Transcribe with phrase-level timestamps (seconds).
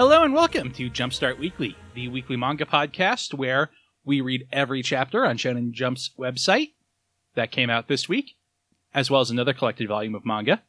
[0.00, 3.68] Hello and welcome to Jumpstart Weekly, the weekly manga podcast where
[4.02, 6.70] we read every chapter on Shonen Jump's website
[7.34, 8.36] that came out this week,
[8.94, 10.62] as well as another collected volume of manga.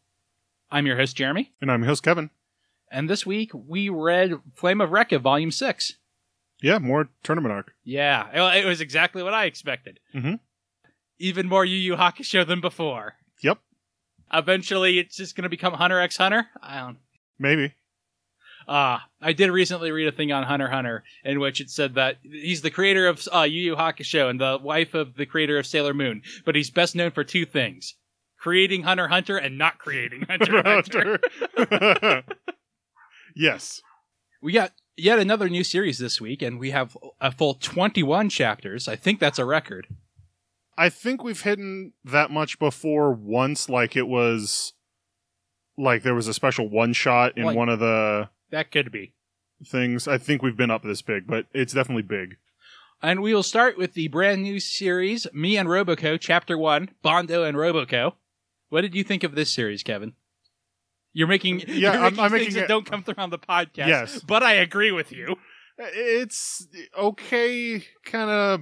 [0.70, 2.30] I'm your host, Jeremy, And I'm your host, Kevin.
[2.92, 5.94] and this week we read Flame of Recca, Volume 6.
[6.62, 7.72] Yeah, more tournament arc.
[7.86, 10.02] Yeah, it- was exactly what I expected.
[10.14, 10.42] Mhm.
[11.20, 13.16] Even more Yu Yu Hakusho than before.
[13.42, 13.60] Yep,
[14.34, 16.50] Eventually, it's just going to become Hunter x Hunter.
[16.62, 16.98] I don't.
[17.40, 17.76] maybe.
[18.68, 22.18] Ah, I did recently read a thing on Hunter Hunter in which it said that
[22.24, 25.66] he's the creator of uh, Yu Yu Hakusho and the wife of the creator of
[25.66, 27.96] Sailor Moon, but he's best known for two things:
[28.40, 30.62] creating Hunter Hunter and not creating Hunter
[31.58, 32.24] Hunter.
[33.36, 33.82] yes.
[34.42, 38.88] we got yet another new series this week, and we have a full twenty-one chapters.
[38.88, 39.88] I think that's a record.
[40.78, 44.74] I think we've hidden that much before once, like it was
[45.78, 49.14] like there was a special one shot in Like- one of the That could be.
[49.66, 50.08] things.
[50.08, 52.38] I think we've been up this big, but it's definitely big.
[53.02, 57.44] And we will start with the brand new series, Me and Roboco, Chapter 1, Bondo
[57.44, 58.14] and Roboco.
[58.70, 60.14] What did you think of this series, Kevin?
[61.14, 63.40] You're making, Yeah, you're I'm- making I'm things making that don't come through on the
[63.40, 63.88] podcast.
[63.88, 64.20] Yes.
[64.22, 65.36] But I agree with you.
[65.78, 66.68] It's
[66.98, 68.60] okay, kind of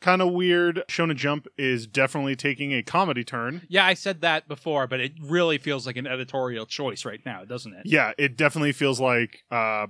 [0.00, 0.82] kind of weird.
[0.88, 3.62] Shonen Jump is definitely taking a comedy turn.
[3.68, 7.44] Yeah, I said that before, but it really feels like an editorial choice right now,
[7.44, 7.82] doesn't it?
[7.84, 9.86] Yeah, it definitely feels like uh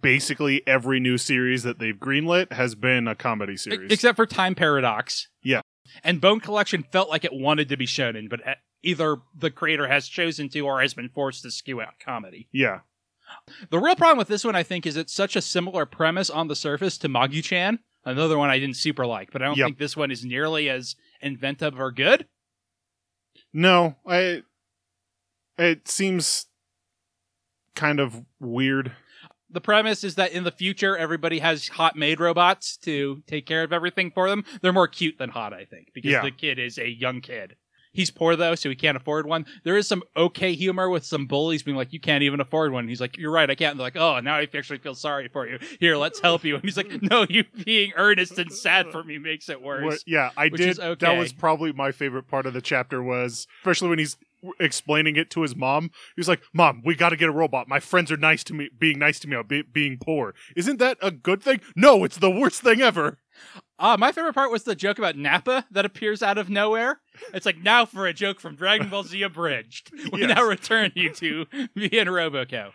[0.00, 3.90] basically every new series that they've greenlit has been a comedy series.
[3.90, 5.28] Except for Time Paradox.
[5.42, 5.62] Yeah.
[6.04, 9.88] And Bone Collection felt like it wanted to be shonen, but uh, either the creator
[9.88, 12.48] has chosen to or has been forced to skew out comedy.
[12.52, 12.80] yeah.
[13.70, 16.48] The real problem with this one, I think, is it's such a similar premise on
[16.48, 17.78] the surface to Magu-chan,
[18.10, 19.66] another one I didn't super like, but I don't Yep.
[19.66, 22.26] think this one is nearly as inventive or good.
[23.52, 24.42] No, I
[25.56, 26.46] it seems
[27.74, 28.92] kind of weird.
[29.50, 33.62] The premise is that in the future, everybody has hot maid robots to take care
[33.62, 34.44] of everything for them.
[34.60, 36.22] They're more cute than hot, I think, because Yeah.
[36.22, 37.56] the kid is a young kid.
[37.92, 39.46] He's poor though, so he can't afford one.
[39.64, 42.88] There is some okay humor with some bullies being like, "You can't even afford one."
[42.88, 45.28] he's like, "You're right, I can't." And they're like, "Oh, now I actually feel sorry
[45.28, 45.58] for you.
[45.80, 49.18] Here, let's help you." And he's like, "No, you being earnest and sad for me
[49.18, 50.78] makes it worse." Yeah, I did.
[50.78, 51.06] okay.
[51.06, 54.16] That was probably my favorite part of the chapter was especially when he's
[54.60, 55.90] explaining it to his mom.
[56.16, 57.68] He's like, "Mom, we got to get a robot.
[57.68, 60.34] My friends are nice to me, being nice to me about be- being poor.
[60.56, 61.60] Isn't that a good thing?
[61.74, 63.18] No, it's the worst thing ever."
[63.80, 67.00] Ah, my favorite part was the joke about Nappa that appears out of nowhere.
[67.32, 69.92] It's like now for a joke from Dragon Ball Z Abridged.
[70.12, 70.34] We Yes.
[70.36, 72.72] now return you to me and Roboco.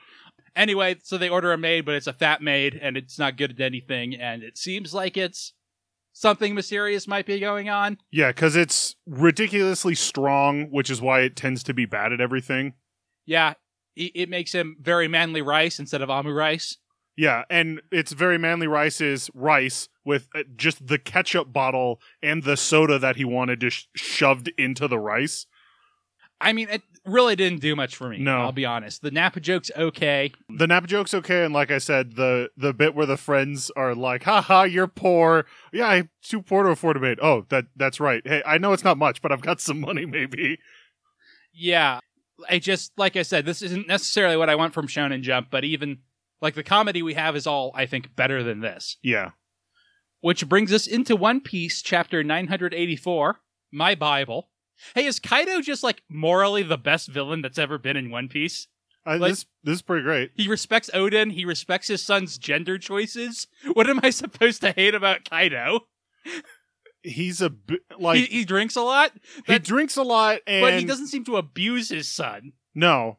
[0.55, 3.51] Anyway, so they order a maid, but it's a fat maid, and it's not good
[3.51, 5.53] at anything, and it seems like it's
[6.13, 7.97] something mysterious might be going on.
[8.11, 12.73] Yeah, because it's ridiculously strong, which is why it tends to be bad at everything.
[13.25, 13.55] Yeah,
[13.95, 16.77] it, it makes him very manly rice instead of omurice.
[17.15, 22.57] Yeah, and it's very manly rice's rice with uh, just the ketchup bottle and the
[22.57, 25.45] soda that he wanted just sh- shoved into the rice.
[26.41, 28.17] I mean, it really didn't do much for me.
[28.17, 28.39] No.
[28.39, 29.01] I'll be honest.
[29.01, 30.31] The Nappa joke's okay.
[30.49, 33.95] The Nappa joke's okay, and like I said, the the bit where the friends are
[33.95, 35.45] like, "Ha ha, you're poor.
[35.71, 37.19] Yeah, I'm too poor to afford a maid.
[37.21, 38.21] Oh, that that's right.
[38.25, 40.05] Hey, I know it's not much, but I've got some money.
[40.07, 40.59] Maybe.
[41.53, 41.99] Yeah,
[42.49, 45.63] I just like I said, this isn't necessarily what I want from Shonen Jump, but
[45.63, 45.99] even
[46.43, 48.97] like the comedy we have is all I think better than this.
[49.01, 49.31] Yeah,
[50.21, 53.39] Which brings us into One Piece, chapter 984,
[53.71, 54.49] My Bible.
[54.93, 58.67] Hey, is Kaido just like morally the best villain that's ever been in One Piece?
[59.05, 60.31] I, Like- this this is pretty great.
[60.35, 63.47] He respects Oden, he respects his son's gender choices.
[63.73, 65.81] What am I supposed to hate about Kaido?
[67.01, 67.51] He's a
[67.99, 69.11] like he, he, he drinks a lot,
[69.47, 72.53] that- drinks a lot, and but he doesn't seem to abuse his son.
[72.73, 73.17] No.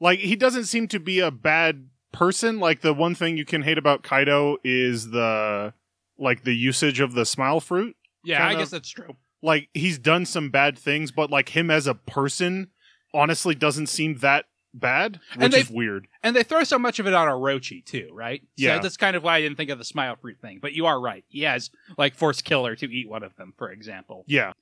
[0.00, 2.58] Like he doesn't seem to be a bad person.
[2.60, 5.74] Like the one thing you can hate about Kaido is the
[6.18, 7.96] like the usage of the smile fruit.
[8.24, 9.16] Yeah, Kind I guess that's true.
[9.42, 12.68] Like he's done some bad things, but like him as a person
[13.12, 16.08] honestly doesn't seem that bad, And which they- is weird.
[16.22, 18.42] And they throw so much of it on Orochi too, right?
[18.56, 18.78] Yeah.
[18.78, 20.58] That's kind of why I didn't think of the smile fruit thing.
[20.62, 21.24] But you are right.
[21.28, 24.24] He has like forced Killer to eat one of them, for example.
[24.26, 24.52] Yeah.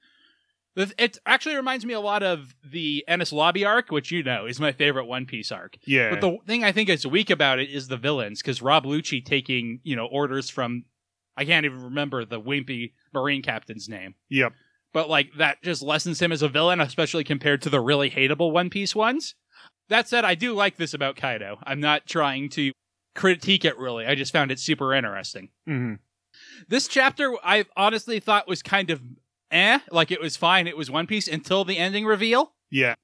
[0.74, 4.58] It actually reminds me a lot of the Enies Lobby arc, which you know is
[4.58, 5.76] my favorite One Piece arc.
[5.84, 6.10] Yeah.
[6.10, 9.24] But the thing I think is weak about it is the villains, because Rob Lucci
[9.24, 10.84] taking you know orders from
[11.36, 14.14] I can't even remember the wimpy Marine captain's name.
[14.30, 14.52] yep.
[14.94, 18.52] But like that just lessens him as a villain, especially compared to the really hateable
[18.52, 19.34] One Piece ones.
[19.88, 21.58] That said, I do like this about Kaido.
[21.64, 22.72] I'm not trying to
[23.14, 24.06] critique it really.
[24.06, 25.50] I just found it super interesting.
[25.66, 25.94] hmm
[26.68, 29.02] This chapter I honestly thought was kind of
[29.52, 32.94] eh, like it was fine, it was One Piece until the ending reveal, Yeah.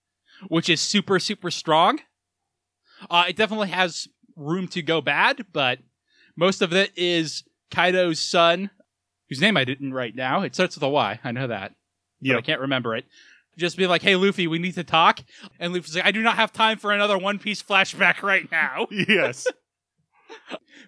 [0.49, 2.01] which is super super strong.
[3.11, 5.79] Uh, it definitely has room to go bad, but
[6.37, 8.71] most of it is Kaido's son,
[9.29, 10.43] whose name I didn't write now.
[10.43, 11.21] It starts with a Y.
[11.23, 11.75] I know that.
[12.21, 12.45] but I Yep.
[12.45, 13.05] can't remember it.
[13.57, 15.21] Just be like, hey, Luffy, we need to talk.
[15.59, 18.87] And Luffy's like, I do not have time for another One Piece flashback right now.
[18.93, 19.47] yes.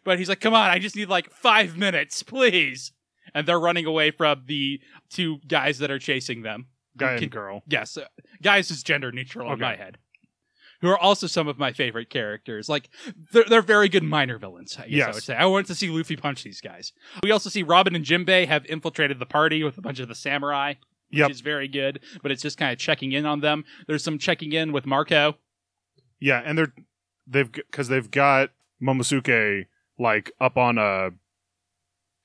[0.05, 2.93] But he's like, come on, I just need like five minutes, please.
[3.35, 6.67] And they're running away from the two guys that are chasing them.
[6.97, 7.63] Guy Can- and girl.
[7.69, 8.07] Yes, uh,
[8.43, 9.63] guys is gender neutral in Okay.
[9.63, 9.99] my head.
[10.81, 12.69] Who are also some of my favorite characters.
[12.69, 12.89] Like
[13.33, 14.77] they're they're very good minor villains.
[14.79, 15.15] I guess I Yes.
[15.15, 15.37] would say.
[15.37, 16.93] I want to see Luffy punch these guys.
[17.23, 20.15] We also see Robin and Jinbei have infiltrated the party with a bunch of the
[20.15, 20.75] samurai,
[21.11, 21.31] which Yep.
[21.31, 22.01] is very good.
[22.23, 23.65] But it's just kind of checking in on them.
[23.87, 25.37] There's some checking in with Marco.
[26.19, 26.73] Yeah, and they're
[27.27, 28.51] they've because they've got
[28.83, 29.67] Momosuke
[29.99, 31.11] like up on a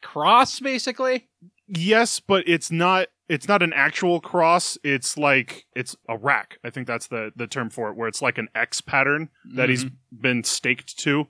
[0.05, 1.27] Cross basically.
[1.67, 4.77] yes, but it's not it's not an actual cross.
[4.83, 6.59] It's like it's a rack.
[6.63, 9.69] I think that's the the term for it, where it's like an X pattern that
[9.69, 9.91] he's Mhm.
[10.11, 11.27] been staked to.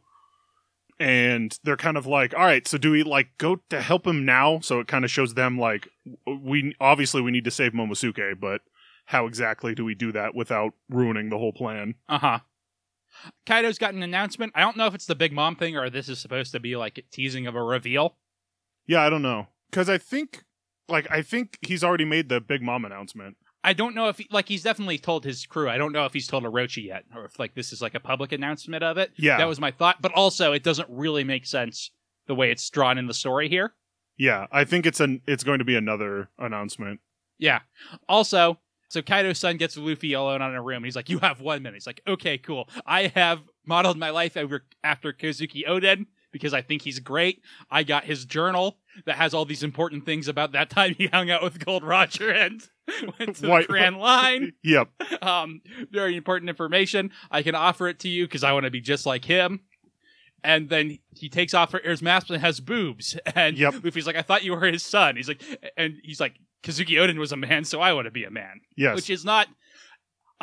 [0.99, 4.23] And they're kind of like, all right, so do we like go to help him
[4.25, 4.59] now?
[4.61, 5.89] So it kind of shows them like,
[6.25, 8.61] we obviously we need to save Momosuke, but
[9.07, 11.95] how exactly do we do that without ruining the whole plan?
[12.07, 12.39] Uh huh.
[13.45, 14.53] Kaido's got an announcement.
[14.55, 16.75] I don't know if it's the big mom thing or this is supposed to be
[16.75, 18.17] like a teasing of a reveal.
[18.87, 19.47] Yeah, I don't know.
[19.69, 20.43] Because I think,
[20.87, 23.37] like, I think he's already made the Big Mom announcement.
[23.65, 25.67] I don't know if he, like he's definitely told his crew.
[25.67, 27.99] I don't know if he's told Orochi yet, or if like this is like a
[27.99, 29.11] public announcement of it.
[29.17, 29.37] Yeah.
[29.37, 30.03] that was my thought.
[30.03, 31.89] But also, it doesn't really make sense
[32.27, 33.73] the way it's drawn in the story here.
[34.17, 36.99] Yeah, I think it's an it's going to be another announcement.
[37.39, 37.61] Yeah.
[38.07, 40.77] Also, so Kaido's son gets Luffy alone on a room.
[40.77, 42.69] And he's like, "You have one minute." He's like, "Okay, cool.
[42.85, 46.05] I have modeled my life over after Kozuki Oden."
[46.35, 47.41] Because I think he's great.
[47.71, 51.31] I got his journal that has all these important things about that time he hung
[51.31, 52.61] out with Gold Roger and
[53.19, 54.51] went to White- the Grand Line.
[54.63, 54.89] Yep.
[55.23, 55.61] um,
[55.91, 57.11] very important information.
[57.31, 59.61] I can offer it to you because I want to be just like him.
[60.43, 63.17] And then he takes off his mask and has boobs.
[63.33, 63.75] And Yep.
[63.85, 65.15] Luffy's like, I thought you were his son.
[65.15, 65.41] He's like,
[65.77, 68.59] and he's like, Kozuki Oden was a man, so I want to be a man.
[68.75, 68.97] Yes.
[68.97, 69.47] Which is not.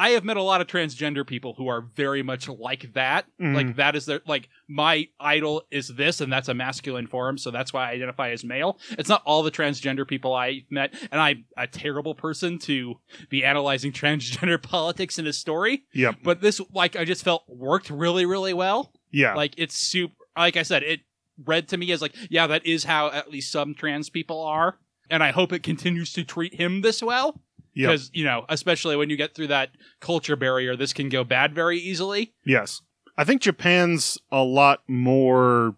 [0.02, 3.26] I have met a lot of transgender people who are very much like that.
[3.40, 3.54] Mhm.
[3.54, 7.52] Like that is their like my idol is this, and that's a masculine form, so
[7.52, 8.80] that's why I identify as male.
[8.98, 12.96] It's not all the transgender people I met, and I'm a terrible person to
[13.28, 15.84] be analyzing transgender politics in a story.
[15.94, 16.16] Yep.
[16.24, 18.92] But this, like, I just felt worked really, really well.
[19.12, 19.34] Yeah.
[19.34, 20.14] Like it's super.
[20.36, 21.02] Like I said, it
[21.44, 24.78] read to me as like, yeah, that is how at least some trans people are,
[25.08, 27.40] and I hope it continues to treat him this well
[27.74, 27.90] Yep.
[27.90, 29.70] because you know especially when you get through that
[30.00, 32.80] culture barrier this can go bad very easily Yes.
[33.16, 35.76] I think Japan's a lot more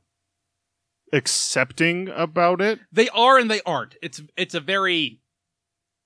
[1.13, 2.81] accepting about it.
[2.93, 5.21] they are and they aren't it's it's a very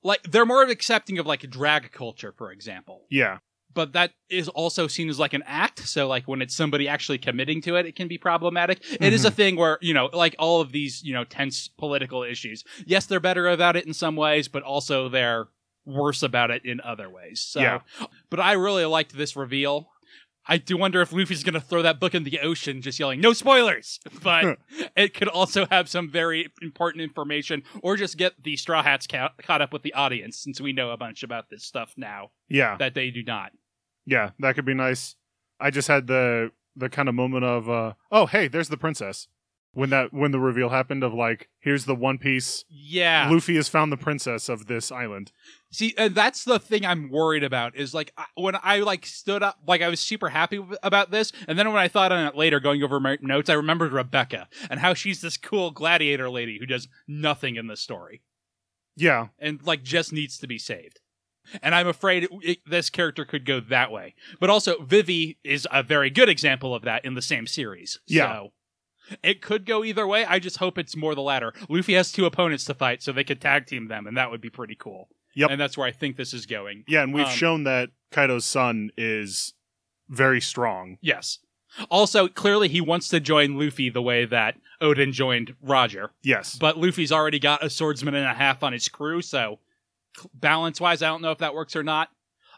[0.03, 3.39] like they're more accepting of like drag culture for example Yeah.
[3.73, 7.19] but that is also seen as like an act so like when it's somebody actually
[7.19, 9.29] committing to it it can be problematic It is mm-hmm.
[9.29, 13.07] a thing where you know like all of these you know tense political issues yes
[13.07, 15.49] they're better about it in some ways but also they're
[15.89, 17.81] worse about it in other ways so Yeah.
[18.31, 19.89] but i really liked this reveal
[20.51, 23.21] I do wonder if Luffy's going to throw that book in the ocean, just yelling
[23.21, 24.57] "No spoilers!" But
[24.97, 29.35] it could also have some very important information, or just get the Straw Hats ca-
[29.43, 32.79] caught up with the audience, since we know a bunch about this stuff now Yeah.
[32.79, 33.53] that they do not.
[34.07, 34.31] Yeah.
[34.39, 35.17] That could be nice.
[35.61, 39.29] I just had the the kind of moment of uh oh hey there's the princess
[39.73, 43.29] when that when the reveal happened of like here's the one piece Yeah.
[43.31, 45.31] Luffy has found the princess of this island.
[45.71, 49.43] See, and that's the thing I'm worried about is like I- when I like stood
[49.43, 52.35] up, like I was super happy about this, and then when I thought on it
[52.37, 56.59] later, going over my notes, I remembered Rebecca and how she's this cool gladiator lady
[56.59, 58.23] who does nothing in the story
[58.97, 59.29] Yeah.
[59.39, 61.01] and like just needs to be saved.
[61.63, 64.15] And I'm afraid it, it- this character could go that way.
[64.41, 68.01] But also, Vivi is a very good example of that in the same series.
[68.07, 68.33] Yeah.
[68.33, 68.53] So
[69.23, 70.25] it could go either way.
[70.25, 71.53] I just hope it's more the latter.
[71.69, 74.41] Luffy has two opponents to fight, so they could tag team them, and that would
[74.41, 75.09] be pretty cool.
[75.35, 75.51] Yep.
[75.51, 76.85] And that's where I think this is going.
[76.89, 79.55] Yeah, and we've Um, shown that Kaido's son is
[80.09, 80.99] very strong.
[81.01, 81.39] Yes.
[81.91, 86.11] Also, clearly he wants to join Luffy the way that Oden joined Roger.
[86.23, 86.57] Yes.
[86.57, 89.61] But Luffy's already got a swordsman and a half on his crew, so
[90.35, 92.09] balance wise, I don't know if that works or not.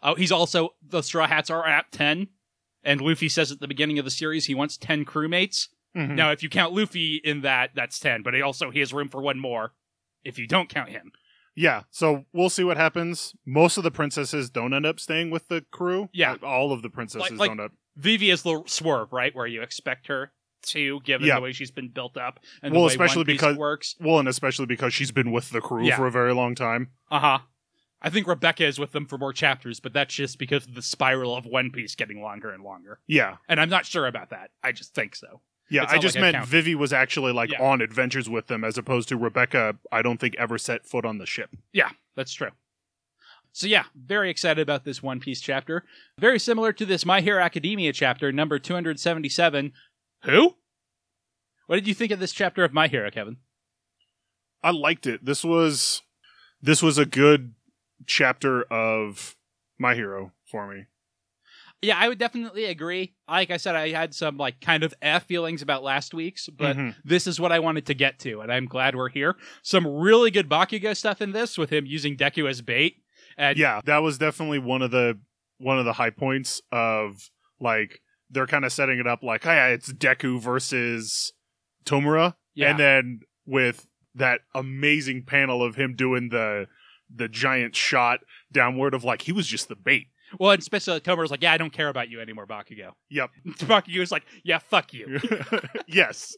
[0.02, 2.28] Oh, he's also the Straw Hats are at ten,
[2.82, 5.68] and Luffy says at the beginning of the series he wants ten crewmates.
[5.96, 6.10] Mhm.
[6.14, 9.08] Now, if you count Luffy in that, that's ten, but he also he has room
[9.08, 9.72] for one more
[10.24, 11.12] if you don't count him.
[11.56, 13.34] Yeah, so we'll see what happens.
[13.44, 16.08] Most of the princesses don't end up staying with the crew.
[16.12, 16.32] Yeah.
[16.32, 17.72] Like, all of the princesses like- don't end up.
[17.96, 20.32] Vivi is the swerve, right, where you expect her
[20.62, 21.34] to, given Yeah.
[21.36, 23.96] the way she's been built up and Well, the way especially One Piece because- works.
[23.98, 25.96] Well, and especially because she's been with the crew Yeah.
[25.96, 26.92] for a very long time.
[27.10, 27.38] Uh huh.
[28.00, 30.80] I think Rebecca is with them for more chapters, but that's just because of the
[30.82, 33.00] spiral of One Piece getting longer and longer.
[33.06, 33.38] Yeah.
[33.48, 34.52] And I'm not sure about that.
[34.62, 35.42] I just think so.
[35.70, 36.46] Yeah, I just like meant.
[36.46, 37.62] Vivi was actually like Yeah.
[37.62, 41.18] on adventures with them as opposed to Rebecca, I don't think ever set foot on
[41.18, 41.50] the ship.
[41.72, 42.50] Yeah, that's true.
[43.52, 45.84] So yeah, very excited about this One Piece chapter.
[46.18, 49.72] Very similar to this My Hero Academia chapter, number 277.
[50.24, 50.56] Who?
[51.66, 53.36] What did you think of this chapter of My Hero, Kevin?
[54.62, 55.24] I liked it.
[55.24, 56.02] This was
[56.60, 57.54] this was a good
[58.06, 59.36] chapter of
[59.78, 60.84] My Hero for me.
[61.82, 63.14] Yeah, I would definitely agree.
[63.26, 66.76] Like I said, I had some like kind of F feelings about last week's, but
[66.76, 66.94] Mhm.
[67.04, 69.36] this is what I wanted to get to, and I'm glad we're here.
[69.62, 72.96] Some really good Bakugo stuff in this with him using Deku as bait.
[73.38, 75.18] And yeah, that was definitely one of the
[75.58, 79.72] one of the high points of like they're kind of setting it up like, hey,
[79.72, 81.32] it's Deku versus
[81.86, 86.66] Tomura, yeah, and then with that amazing panel of him doing the
[87.14, 88.20] the giant shot
[88.52, 90.08] downward of like he was just the bait.
[90.38, 92.92] Well, and especially Tomura's like, yeah, I don't care about you anymore, Bakugo.
[93.10, 93.30] Yep.
[93.60, 95.18] Bakugo's like, yeah, fuck you.
[95.86, 96.36] yes.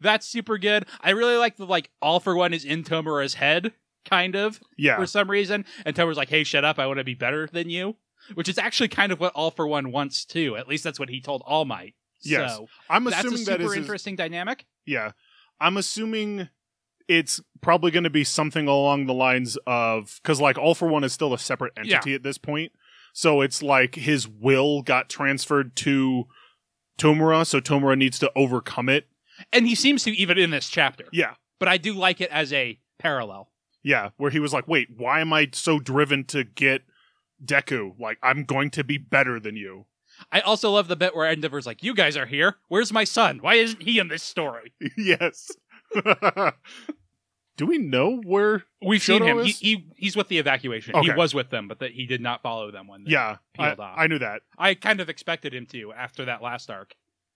[0.00, 0.86] That's super good.
[1.00, 3.72] I really like the like all for one is in Tomura's head,
[4.04, 4.96] kind of Yeah.
[4.96, 6.78] for some reason, and Tomura's like, "Hey, shut up!
[6.78, 7.96] I want to be better than you,"
[8.34, 10.56] which is actually kind of what all for one wants too.
[10.56, 11.94] At least that's what he told All Might.
[12.22, 12.54] Yes.
[12.54, 14.66] So I'm that's a assuming that super his- interesting dynamic.
[14.86, 15.12] Yeah.
[15.60, 16.48] I'm assuming
[17.08, 21.02] it's probably going to be something along the lines of because like all for one
[21.02, 22.70] is still a separate entity at this point
[23.18, 26.24] so it's like his will got transferred to
[26.98, 29.08] tomura so tomura needs to overcome it
[29.52, 31.04] And he seems to even in this chapter.
[31.12, 33.50] yeah But I do like it as a parallel.
[33.82, 36.82] yeah where he was like wait why am i so driven to get
[37.44, 39.86] deku like i'm going to be better than you
[40.32, 42.56] I also love the bit where Endeavor's like, "You guys are here.
[42.66, 43.38] Where's my son?
[43.40, 45.48] Why isn't he in this story?" yes
[47.58, 49.44] do we know where We've seen him.
[49.44, 50.94] He, he he's with the evacuation.
[51.02, 53.72] He was with them, but that he did not follow them when they yeah I,
[53.72, 53.78] off.
[53.96, 56.94] I knew that I kind of expected him to after that last arc,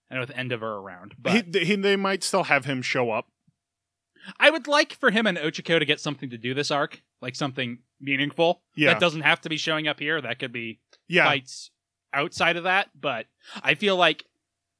[0.09, 1.13] and with Endeavor around.
[1.19, 3.27] But he, he, they might still have him show up
[4.39, 7.35] I would like for him and Ochaco to get something to do this arc, like
[7.35, 8.61] something meaningful.
[8.75, 8.93] Yeah.
[8.93, 10.21] That doesn't have to be showing up here.
[10.21, 11.71] That could be yeah fights
[12.13, 12.89] outside of that.
[12.99, 13.27] But
[13.61, 14.25] I feel like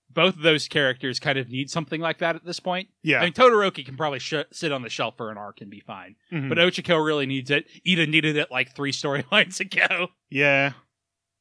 [0.10, 2.90] both of those characters kind of need something like that at this point.
[3.02, 5.70] yeah I mean, Todoroki can probably sh- sit on the shelf for an arc and
[5.72, 6.16] be fine.
[6.32, 6.50] Mhm.
[6.50, 7.66] But Ochaco really needs it.
[7.86, 10.10] Iida needed it like three storylines ago.
[10.30, 10.74] yeah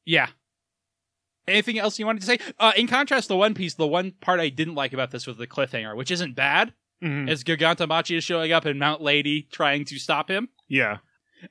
[0.05, 0.27] Yeah.
[1.47, 2.39] Anything else you wanted to say?
[2.57, 5.35] Uh, in contrast to One Piece, the one part I didn't like about this was
[5.37, 6.73] the cliffhanger, which isn't bad.
[7.03, 7.29] Mhm.
[7.29, 10.47] As Gigantomachia is showing up and Mount Lady trying to stop him.
[10.69, 10.99] yeah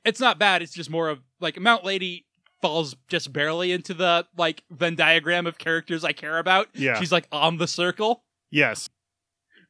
[0.05, 0.63] It's not bad.
[0.63, 2.25] It's just more of like Mount Lady
[2.63, 6.69] falls just barely into the like Venn diagram of characters I care about.
[6.73, 6.99] Yeah.
[6.99, 8.89] She's like on the circle, yes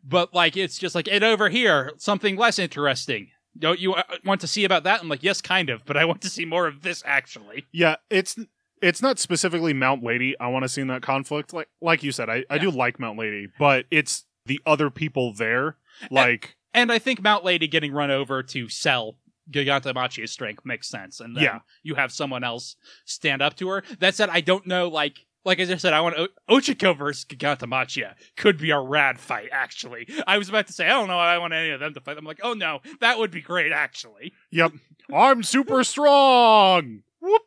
[0.04, 3.28] but like it's just like and over here something less interesting.
[3.58, 5.00] Don't you uh, want to see about that?
[5.00, 7.66] I'm like, yes, kind of, but I want to see more of this actually.
[7.72, 8.36] yeah it's
[8.80, 12.10] it's not specifically mount lady i want to see in that conflict like like you
[12.10, 15.76] said i, I do like mount lady but it's the other people there
[16.10, 19.18] like And I think Mount Lady getting run over to sell
[19.50, 21.20] Gigantomachia's strength makes sense.
[21.20, 21.58] And then Yeah.
[21.82, 23.82] you have someone else stand up to her.
[24.00, 27.24] That said, I don't know, like, like I just said, I want o- Ochaco versus
[27.24, 30.08] Gigantomachia could be a rad fight, actually.
[30.26, 32.16] I was about to say, I don't know I want any of them to fight.
[32.16, 34.32] I'm like, oh no, that would be great, actually.
[34.50, 34.72] yep
[35.12, 37.42] i'm super strong whoop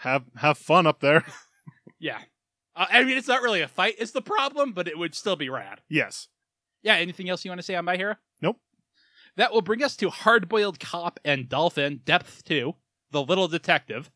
[0.00, 1.24] have have fun up there
[1.98, 2.18] Yeah.
[2.76, 5.36] Uh, I mean, it's not really a fight, it's the problem, but it would still
[5.36, 5.80] be rad.
[5.88, 6.28] yes
[6.82, 8.16] Yeah, anything else you want to say on My Hero?
[9.36, 12.74] That will bring us to Hardboiled Cop and Dolphin, Depth 2,
[13.10, 14.10] The Little Detective.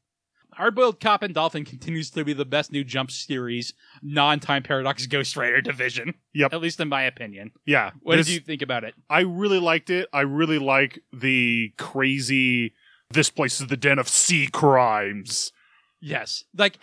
[0.58, 5.36] Hardboiled Cop and Dolphin continues to be the best new Jump series non-time paradox Ghost
[5.36, 6.14] Rider division.
[6.34, 6.52] Yep.
[6.54, 7.50] At least in my opinion.
[7.66, 8.94] yeah What this- did you think about it?
[9.10, 12.72] i really liked it i really like the crazy
[13.10, 15.52] this place is the den of sea crimes
[16.00, 16.44] Yes.
[16.56, 16.78] Like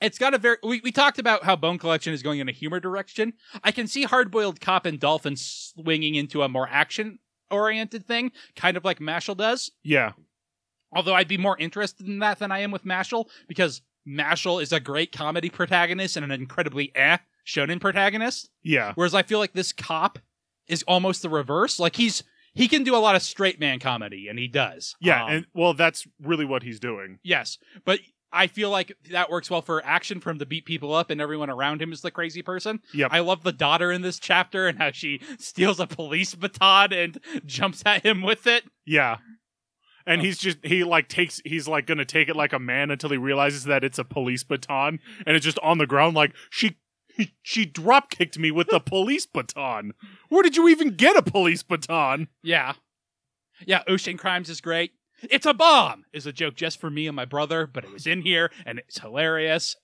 [0.00, 2.52] it's got a very we, we talked about how Bone Collection is going in a
[2.52, 3.32] humor direction.
[3.64, 7.18] I can see Hardboiled Cop and Dolphin swinging into a more action
[7.50, 9.70] oriented thing, kind of like Mashle does.
[9.82, 10.12] yeah
[10.92, 14.72] Although I'd be more interested in that than I am with Mashle because Mashle is
[14.72, 18.50] a great comedy protagonist and an incredibly eh shonen protagonist.
[18.62, 20.18] yeah Whereas I feel like this cop
[20.66, 21.78] is almost the reverse.
[21.78, 22.22] Like he's
[22.54, 24.96] he can do a lot of straight man comedy and he does.
[25.00, 28.00] yeah Um, and well that's really what he's doing yes, but
[28.32, 31.20] I feel like that works well for action for him to beat people up and
[31.20, 32.80] everyone around him is the crazy person.
[32.94, 33.10] Yep.
[33.12, 37.18] I love the daughter in this chapter and how she steals a police baton and
[37.46, 38.64] jumps at him with it.
[38.86, 39.16] Yeah.
[40.06, 40.24] And Oh.
[40.24, 43.16] he's just he like takes he's like gonna take it like a man until he
[43.16, 46.76] realizes that it's a police baton and it's just on the ground like she
[47.42, 49.92] she drop kicked me with the police baton.
[50.28, 52.28] Where did you even get a police baton?
[52.42, 52.74] Yeah.
[53.66, 54.92] Yeah, Ocean Crimes is great.
[55.22, 58.06] It's a bomb is a joke just for me and my brother, but it was
[58.06, 59.76] in here and it's hilarious.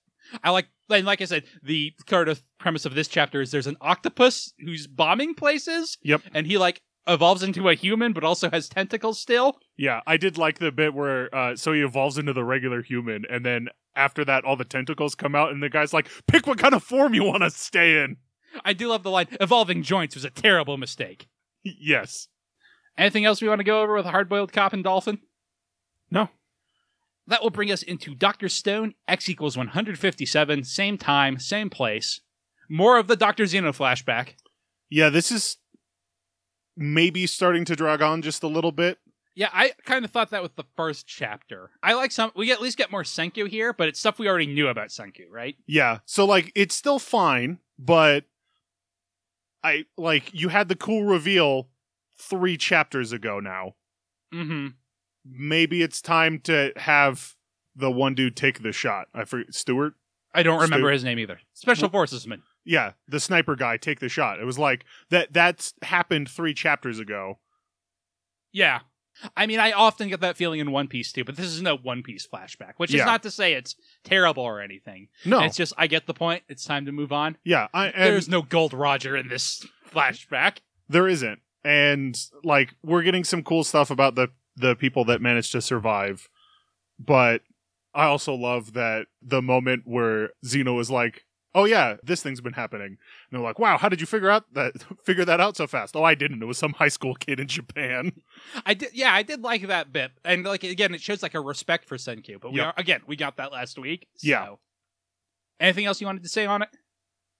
[0.43, 3.67] I like, and like I said, the sort of premise of this chapter is there's
[3.67, 5.97] an octopus who's bombing places.
[6.03, 6.21] Yep.
[6.33, 9.59] And he like evolves into a human, but also has tentacles still.
[9.77, 13.25] Yeah, I did like the bit where uh, so he evolves into the regular human,
[13.29, 16.59] and then after that, all the tentacles come out, and the guy's like, "Pick what
[16.59, 18.17] kind of form you want to stay in."
[18.63, 21.27] I do love the line evolving joints was a terrible mistake.
[21.63, 22.27] yes.
[22.97, 25.19] Anything else we want to go over with a Hard Boiled Cop and Dolphin?
[26.09, 26.29] No.
[27.27, 28.47] That will bring us into Dr.
[28.47, 32.21] Stone, X equals 157, same time, same place.
[32.69, 33.43] More of the Dr.
[33.43, 34.35] Xeno flashback.
[34.89, 35.57] Yeah, this is
[36.77, 38.99] maybe starting to drag on just a little bit.
[39.35, 41.69] Yeah, I kind of thought that with the first chapter.
[41.83, 44.47] I like some, we at least get more Senku here, but it's stuff we already
[44.47, 45.55] knew about Senku, right?
[45.67, 45.99] Yeah.
[46.05, 48.23] So like it's still fine, but
[49.63, 51.69] I like you had the cool reveal
[52.19, 53.75] 3 chapters ago now.
[54.33, 54.67] Mm hmm.
[55.29, 57.35] Maybe it's time to have
[57.75, 59.07] the one dude take the shot.
[59.13, 59.93] I forget Stewart.
[60.33, 61.39] I don't remember Stu- his name either.
[61.53, 62.41] Special Forces man.
[62.65, 64.39] Yeah, the sniper guy take the shot.
[64.39, 67.39] It was like that that's happened 3 chapters ago.
[68.51, 68.79] Yeah.
[69.35, 71.75] I mean, I often get that feeling in One Piece too, but this is no
[71.77, 73.01] One Piece flashback, which Yeah.
[73.01, 75.07] is not to say it's terrible or anything.
[75.25, 75.39] No.
[75.41, 76.43] It's just, I get the point.
[76.49, 77.37] It's time to move on.
[77.43, 80.57] yeah, I and There's no Gold Roger in this flashback.
[80.87, 81.39] there isn't.
[81.63, 86.27] And like we're getting some cool stuff about the the people that managed to survive.
[86.99, 87.43] But
[87.93, 92.53] I also love that the moment where Xeno was like, "Oh yeah, this thing's been
[92.53, 92.97] happening." And
[93.31, 94.73] they're like, "Wow, how did you figure out that
[95.05, 96.41] figure that out so fast?" "Oh, I didn't.
[96.41, 98.11] It was some high school kid in Japan."
[98.65, 101.39] I did, yeah, I did like that bit, and like again, it shows like a
[101.41, 102.39] respect for Senku.
[102.41, 102.65] But we Yep.
[102.67, 104.07] are again, we got that last week.
[104.15, 104.55] so- Yeah.
[105.59, 106.69] Anything else you wanted to say on it?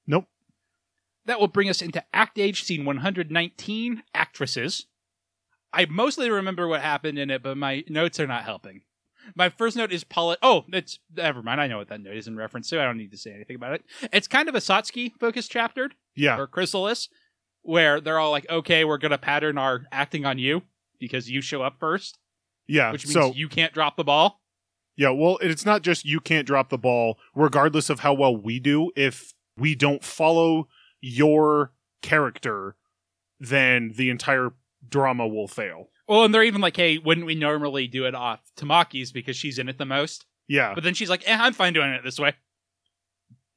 [0.08, 0.26] Nope.
[1.26, 4.88] That will bring us into Act Age, scene 119, actresses.
[5.78, 8.82] I mostly remember what happened in it, but my notes are not helping.
[9.36, 10.38] My first note is Paula.
[10.42, 11.62] Oh, it's never mind.
[11.62, 12.82] I know what that note is in reference to.
[12.82, 13.84] I don't need to say anything about it.
[14.12, 16.40] It's kind of a Sotsky focused chapter Yeah.
[16.40, 17.10] or Chrysalis,
[17.62, 20.64] where they're all like, "Okay, we're gonna pattern our acting on you
[21.00, 22.18] because you show up first,
[22.68, 22.92] Yeah.
[22.92, 24.42] which means so you can't drop the ball."
[24.96, 28.60] Yeah, well, it's not just you can't drop the ball, regardless of how well we
[28.60, 28.92] do.
[28.96, 30.70] If we don't follow
[31.02, 32.76] your character,
[33.40, 34.54] then the entire
[34.90, 35.90] drama will fail.
[36.08, 39.60] Well, and they're even like, "Hey, wouldn't we normally do it off Tamaki's because she's
[39.60, 40.74] in it the most?" Yeah.
[40.74, 42.34] But then she's like, eh, "I'm fine doing it this way."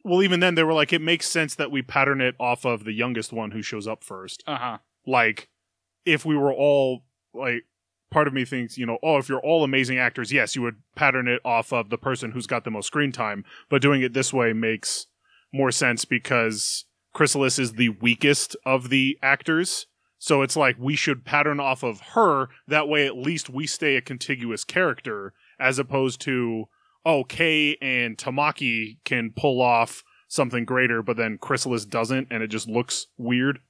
[0.04, 2.84] well, even then, they were like, it makes sense that we pattern it off of
[2.84, 4.42] the youngest one who shows up first.
[4.46, 4.78] Uh huh.
[5.06, 5.48] Like,
[6.04, 7.64] if we were all, like,
[8.10, 10.76] part of me thinks, you know, oh, if you're all amazing actors, yes, you would
[10.96, 13.44] pattern it off of the person who's got the most screen time.
[13.68, 15.06] But doing it this way makes
[15.52, 19.86] more sense because Chrysalis is the weakest of the actors.
[20.22, 22.48] So it's like we should pattern off of her.
[22.68, 26.66] That way, at least we stay a contiguous character as opposed to,
[27.06, 32.48] oh, Kay and Tamaki can pull off something greater, but then Chrysalis doesn't, and it
[32.48, 33.60] just looks weird.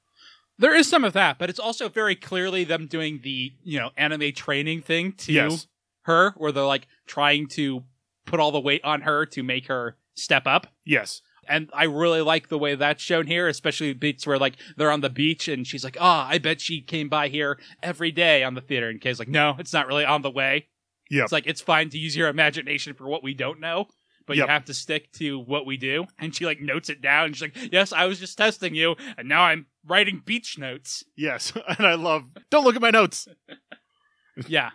[0.59, 3.91] There is some of that, but it's also very clearly them doing the you know
[3.97, 5.69] anime training thing to Yes.
[6.03, 7.85] her, where they're like trying to
[8.27, 10.67] put all the weight on her to make her step up.
[10.85, 11.23] Yes.
[11.51, 15.01] And I really like the way that's shown here, especially beats where like they're on
[15.01, 18.55] the beach and she's like, "Ah, I bet she came by here every day on
[18.55, 20.69] the theater." And Kay's like, "No, it's not really on the way.
[21.11, 23.89] Yeah, It's like it's fine to use your imagination for what we don't know,
[24.27, 24.47] but Yep.
[24.47, 27.27] you have to stick to what we do." And she like notes it down.
[27.27, 31.03] And she's like, "Yes, I was just testing you, and now I'm writing beach notes."
[31.17, 32.27] Yes, and I love.
[32.51, 33.27] Don't look at my notes.
[34.47, 34.71] yeah.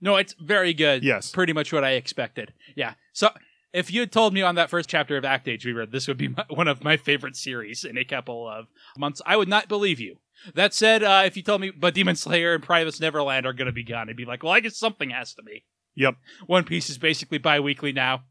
[0.00, 1.02] No, it's very good.
[1.02, 1.30] Yes.
[1.30, 2.52] Pretty much what I expected.
[2.74, 2.94] Yeah.
[3.14, 3.30] So
[3.76, 6.08] if you had told me on that first chapter of Act Age we read this
[6.08, 9.48] would be my, one of my favorite series in a couple of months, I would
[9.48, 10.16] not believe you.
[10.54, 13.66] That said, uh, if you told me but Demon Slayer and Promised Neverland are going
[13.66, 15.64] to be gone, I'd be like, well, I guess something has to be.
[15.94, 16.16] Yep.
[16.46, 18.24] One Piece is basically bi-weekly now.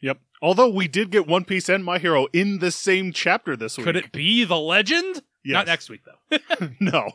[0.00, 0.18] Yep.
[0.42, 3.84] Although we did get One Piece and My Hero in the same chapter this week.
[3.84, 5.22] Could it be the legend?
[5.44, 5.54] Yes.
[5.54, 6.68] Not next week though.
[6.80, 7.12] no.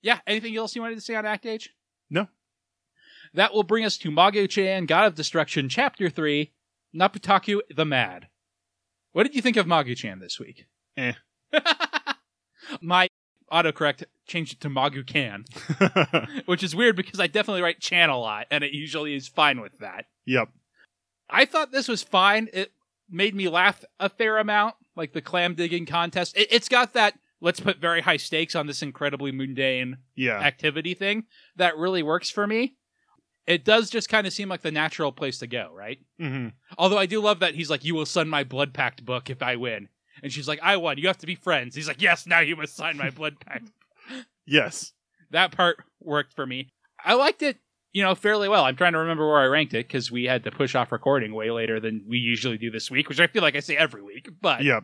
[0.00, 0.20] Yeah.
[0.28, 1.70] Anything else you wanted to say on Act Age?
[2.08, 2.28] No.
[3.34, 6.52] That will bring us to Magu-chan, God of Destruction, Chapter 3,
[6.94, 8.28] Naputaku the Mad.
[9.12, 10.66] What did you think of Magu-chan this week?
[10.96, 11.12] Eh.
[12.80, 13.08] My
[13.50, 15.44] autocorrect changed it to Magu-can,
[16.46, 19.60] which is weird because I definitely write chan a lot, and it usually is fine
[19.60, 20.06] with that.
[20.26, 20.48] yep.
[21.34, 22.48] I thought this was fine.
[22.52, 22.72] It
[23.08, 26.36] made me laugh a fair amount, like the clam digging contest.
[26.36, 30.38] It, it's got that let's put very high stakes on this incredibly mundane Yeah.
[30.38, 31.24] activity thing
[31.56, 32.76] that really works for me.
[33.46, 35.98] It does just kind of seem like the natural place to go, right?
[36.18, 39.30] hmm Although I do love that he's like, "You will sign my blood pact book
[39.30, 39.88] if I win,"
[40.22, 40.98] and she's like, "I won.
[40.98, 43.70] You have to be friends." He's like, "Yes, now you must sign my blood pact."
[44.46, 44.92] Yes.
[45.30, 46.68] that part worked for me.
[47.04, 47.58] I liked it
[47.94, 48.64] you know, fairly well.
[48.64, 51.34] I'm trying to remember where I ranked it because we had to push off recording
[51.34, 54.00] way later than we usually do this week, which I feel like I say every
[54.02, 54.30] week.
[54.40, 54.80] But Yeah.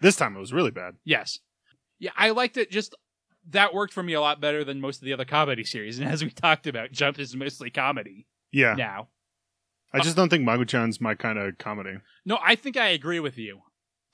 [0.00, 0.96] This time it was really bad.
[1.04, 1.38] yes,
[2.00, 2.68] yeah, I liked it.
[2.68, 2.96] Just
[3.50, 5.98] that worked for me a lot better than most of the other comedy series.
[5.98, 8.74] And as we talked about, Jump is mostly comedy Yeah.
[8.74, 9.08] now.
[9.92, 11.98] I just don't think Magu-chan's my kind of comedy.
[12.24, 13.60] No, I think I agree with you,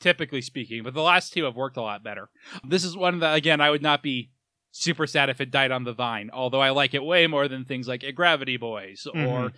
[0.01, 2.31] typically speaking, but the last two have worked a lot better.
[2.67, 4.31] This is one that, again, I would not be
[4.73, 7.65] super sad if it died on the vine, although I like it way more than
[7.65, 9.55] things like Gravity Boys or Mhm.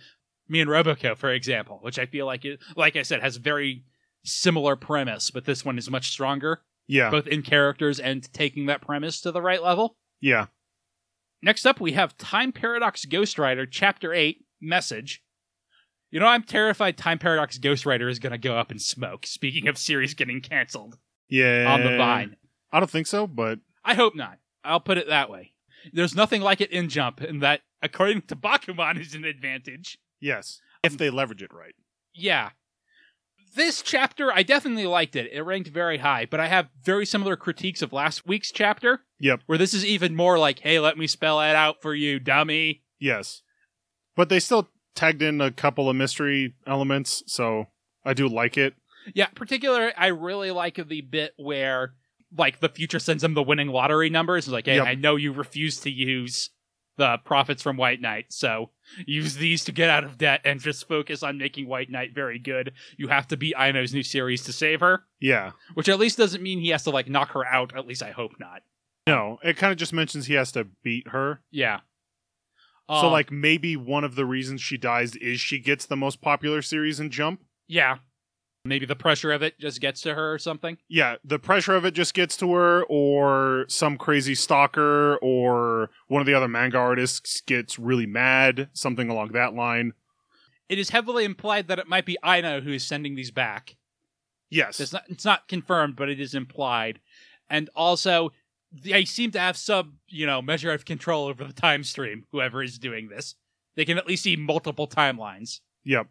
[0.47, 3.83] Me and Roboco, for example, which I feel like, it, like I said, has very
[4.23, 7.09] similar premise, but this one is much stronger, Yeah.
[7.09, 9.95] both in characters and taking that premise to the right level.
[10.19, 10.47] yeah.
[11.43, 15.23] Next up, we have Time Paradox Ghost Rider, Chapter 8, Message.
[16.11, 19.25] You know, I'm terrified Time Paradox Ghost Rider is going to go up in smoke.
[19.25, 21.65] Speaking of series getting canceled Yeah.
[21.73, 22.35] on the vine.
[22.71, 24.37] I don't think so, but I hope not.
[24.63, 25.53] I'll put it that way.
[25.91, 29.97] There's nothing like it in Jump, and that, according to Bakuman, is an advantage.
[30.19, 30.61] yes.
[30.83, 31.73] If they leverage it right.
[32.13, 32.51] Yeah.
[33.55, 35.29] This chapter, I definitely liked it.
[35.33, 39.01] It ranked very high, but I have very similar critiques of last week's chapter.
[39.19, 39.41] Yep.
[39.45, 42.83] Where this is even more like, hey, let me spell that out for you, dummy.
[42.99, 43.41] Yes.
[44.15, 47.65] But they still tagged in a couple of mystery elements, so
[48.05, 48.75] I do like it.
[49.13, 51.93] Yeah, particularly, I really like the bit where,
[52.37, 54.45] like, the future sends them the winning lottery numbers.
[54.45, 54.87] It's like, hey, Yep.
[54.87, 56.51] I know you refuse to use
[57.01, 58.69] the profits from White Knight, so
[59.07, 62.37] use these to get out of debt and just focus on making White Knight very
[62.37, 62.73] good.
[62.95, 65.53] You have to beat Aino's new series to save her, Yeah.
[65.73, 67.75] which at least doesn't mean he has to, like, knock her out.
[67.75, 68.61] At least I hope not.
[69.07, 71.41] No, it kind of just mentions he has to beat her.
[71.49, 71.79] Yeah.
[72.87, 76.21] so, Um, like, maybe one of the reasons she dies is she gets the most
[76.21, 77.41] popular series in Jump.
[77.67, 77.97] yeah.
[78.63, 80.77] Maybe the pressure of it just gets to her or something.
[80.87, 86.21] Yeah, the pressure of it just gets to her, or some crazy stalker, or one
[86.21, 89.93] of the other manga artists gets really mad, something along that line.
[90.69, 93.77] It is heavily implied that it might be Aino who is sending these back.
[94.51, 94.79] Yes.
[94.79, 96.99] It's not it's not confirmed, but it is implied.
[97.49, 98.31] And also
[98.71, 102.63] they seem to have some, you know, measure of control over the time stream, whoever
[102.63, 103.35] is doing this.
[103.75, 105.61] They can at least see multiple timelines.
[105.83, 106.07] Yep.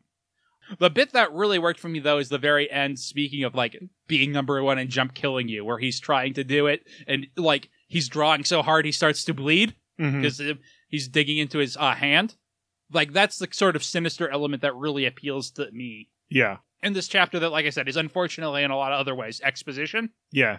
[0.78, 3.76] The bit that really worked for me though is the very end, speaking of like
[4.06, 7.68] being number one and jump killing you, where he's trying to do it and like
[7.88, 10.40] he's drawing so hard he starts to bleed because
[10.88, 12.36] he's digging into his uh, hand.
[12.92, 16.58] Like that's the sort of sinister element that really appeals to me Yeah.
[16.82, 19.40] in this chapter that, like I said, is unfortunately in a lot of other ways
[19.44, 20.10] exposition.
[20.32, 20.58] Yeah.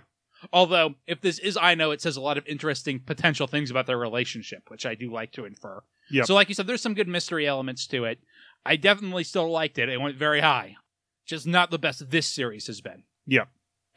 [0.52, 3.86] Although, if this is I know, it says a lot of interesting potential things about
[3.86, 5.84] their relationship, which I do like to infer.
[6.10, 6.26] Yep.
[6.26, 8.19] So, like you said, there's some good mystery elements to it.
[8.65, 9.89] I definitely still liked it.
[9.89, 10.78] It went very high.
[11.26, 13.04] Just not the best this series has been.
[13.28, 13.47] Yep.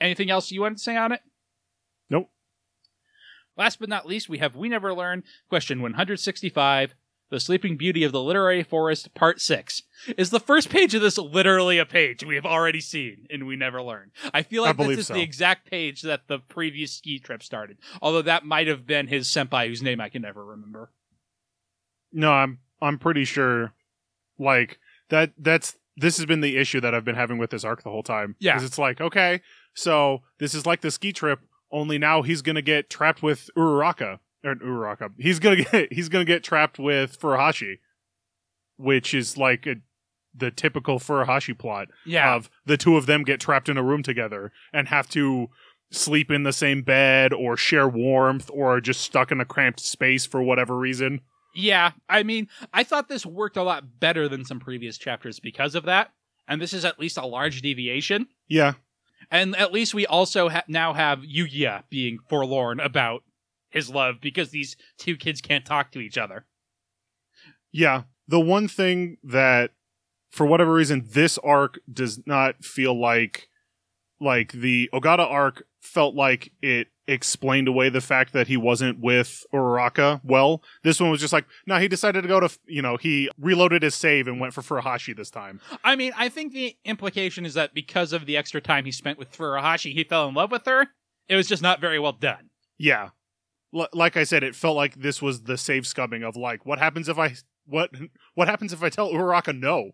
[0.00, 1.20] Anything else you want to say on it?
[2.10, 2.30] Nope.
[3.56, 6.94] Last but not least, we have We Never Learn, question 165,
[7.30, 9.82] The Sleeping Beauty of the Literary Forest, Part 6.
[10.18, 13.56] Is the first page of this literally a page we have already seen in We
[13.56, 14.10] Never Learn?
[14.32, 15.14] I feel I like this is so.
[15.14, 17.78] the exact page that the previous ski trip started.
[18.02, 20.90] Although that might have been his senpai, whose name I can never remember.
[22.12, 23.72] No, I'm I'm pretty sure
[24.44, 24.78] like
[25.08, 27.90] that that's this has been the issue that I've been having with this arc the
[27.90, 28.36] whole time.
[28.40, 28.62] Yeah.
[28.62, 29.40] it's like, okay,
[29.74, 31.40] so this is like the ski trip,
[31.72, 34.18] only now he's gonna get trapped with Uraraka.
[34.44, 35.10] Or Uraraka.
[35.18, 37.78] He's gonna get he's gonna get trapped with Furuhashi.
[38.76, 39.76] Which is like a,
[40.34, 42.34] the typical Furuhashi plot Yeah.
[42.34, 45.48] of the two of them get trapped in a room together and have to
[45.92, 49.78] sleep in the same bed or share warmth or are just stuck in a cramped
[49.78, 51.20] space for whatever reason.
[51.54, 55.74] Yeah, I mean, I thought this worked a lot better than some previous chapters because
[55.74, 56.10] of that.
[56.48, 58.26] And this is at least a large deviation.
[58.48, 58.74] Yeah.
[59.30, 63.22] And at least we also ha- now have Yuya being forlorn about
[63.70, 66.44] his love because these two kids can't talk to each other.
[67.72, 68.02] Yeah.
[68.28, 69.70] The one thing that
[70.30, 73.48] for whatever reason this arc does not feel like
[74.20, 79.44] like the Ogata arc felt like it explained away the fact that he wasn't with
[79.52, 80.62] Uraraka well.
[80.82, 83.82] This one was just like, no, he decided to go to, you know, he reloaded
[83.82, 85.60] his save and went for Furuhashi this time.
[85.82, 89.18] I mean, I think the implication is that because of the extra time he spent
[89.18, 90.88] with Furuhashi, he fell in love with her.
[91.28, 92.50] It was just not very well done.
[92.78, 93.10] Yeah.
[93.74, 96.78] L- like I said, it felt like this was the save scubbing of like, what
[96.78, 97.34] happens if I
[97.66, 97.90] what
[98.34, 99.92] what happens if I tell Uraraka no?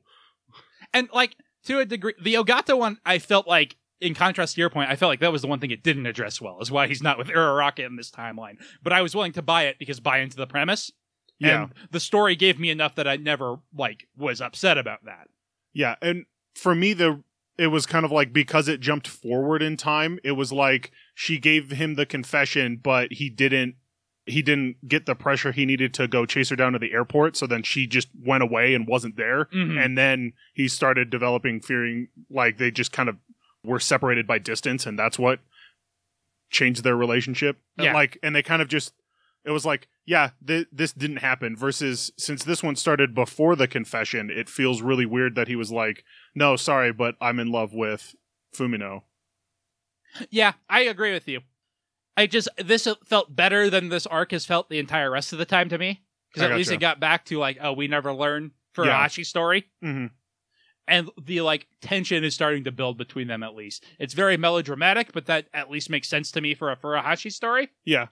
[0.93, 4.71] And like to a degree, the Ogata one, I felt like, in contrast to your
[4.71, 6.87] point, I felt like that was the one thing it didn't address well, is why
[6.87, 8.57] he's not with Uraraka in this timeline.
[8.83, 10.91] But I was willing to buy it because buy into the premise.
[11.39, 11.63] Yeah.
[11.65, 15.29] And the story gave me enough that I never like was upset about that.
[15.73, 17.23] Yeah, and for me the
[17.57, 21.39] it was kind of like because it jumped forward in time, it was like she
[21.39, 23.77] gave him the confession but he didn't
[24.27, 27.37] he didn't get the pressure he needed to go chase her down to the airport.
[27.37, 29.47] So then she just went away and wasn't there.
[29.47, 29.83] Mhm.
[29.83, 33.17] And then he started developing fearing like they just kind of
[33.65, 35.41] were separated by distance, and that's what
[36.51, 37.59] changed their relationship.
[37.79, 37.95] And, Yeah.
[37.95, 38.95] like, and they kind of just
[39.43, 41.57] it was like, yeah, th- this didn't happen.
[41.57, 45.73] Versus since this one started before the confession, it feels really weird that he was
[45.73, 48.15] like, no, sorry, but I'm in love with
[48.55, 49.05] Fumino.
[50.29, 51.41] Yeah, I agree with you.
[52.19, 55.47] I just this felt better than this arc has felt the entire rest of the
[55.47, 56.03] time to me
[56.35, 59.07] because at least it got back to like, oh, we never learn for Yeah.
[59.07, 60.07] story, Mm-hmm.
[60.91, 63.43] And the like tension is starting to build between them.
[63.43, 66.77] At least it's very melodramatic, but that at least makes sense to me for a
[66.77, 67.71] Furuhashi story.
[67.85, 68.09] Yeah,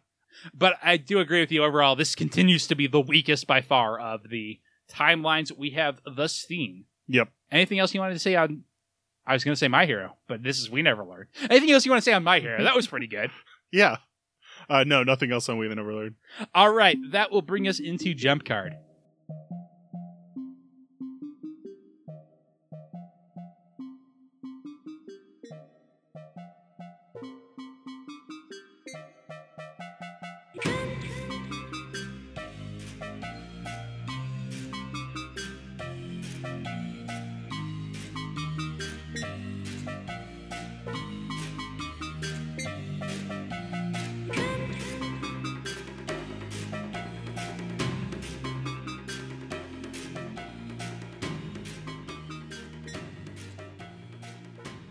[0.54, 1.96] But I do agree with you overall.
[1.96, 4.60] This continues to be the weakest by far of the
[4.90, 6.84] timelines we have thus seen.
[7.06, 7.28] yep.
[7.50, 8.64] Anything else you wanted to say on?
[9.26, 11.28] I was going to say my hero, but this is we never learned.
[11.50, 12.62] Anything else you want to say on my hero?
[12.62, 13.30] That was pretty good.
[13.70, 13.98] Yeah.
[14.70, 16.14] Uh, no, nothing else on We Never Learned.
[16.54, 18.76] All right, that will bring us into jump card.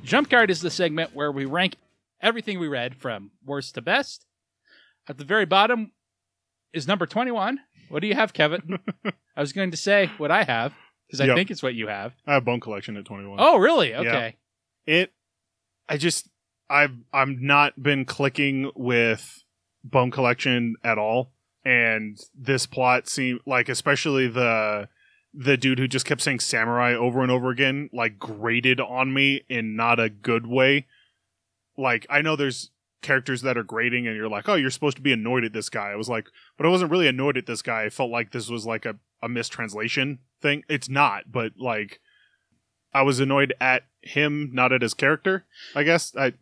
[0.08, 1.76] Jump card is the segment where we rank
[2.22, 4.26] everything we read from worst to best.
[5.10, 5.92] At the very bottom
[6.74, 7.60] is number 21.
[7.90, 8.80] What do you have, Kevin?
[9.36, 10.74] I was going to say what I have
[11.08, 11.36] because I Yep.
[11.36, 12.14] think it's what you have.
[12.26, 13.38] I have Bone Collection at 21.
[13.40, 13.94] Oh, really?
[13.94, 14.38] Okay.
[14.86, 15.12] it
[15.90, 16.30] i just
[16.70, 19.44] i've i'm not been clicking with
[19.84, 21.32] bone collection at all
[21.66, 24.88] and this plot seemed like especially the
[25.40, 29.42] the dude who just kept saying samurai over and over again like grated on me
[29.50, 30.86] in not a good way
[31.78, 32.72] like i know there's
[33.04, 35.70] characters that are grating and you're like oh you're supposed to be annoyed at this
[35.70, 38.32] guy i was like but i wasn't really annoyed at this guy i felt like
[38.32, 42.00] this was like a, a mistranslation thing it's not but like
[42.98, 45.46] I was annoyed at him, not at his character.
[45.76, 46.34] I guess I.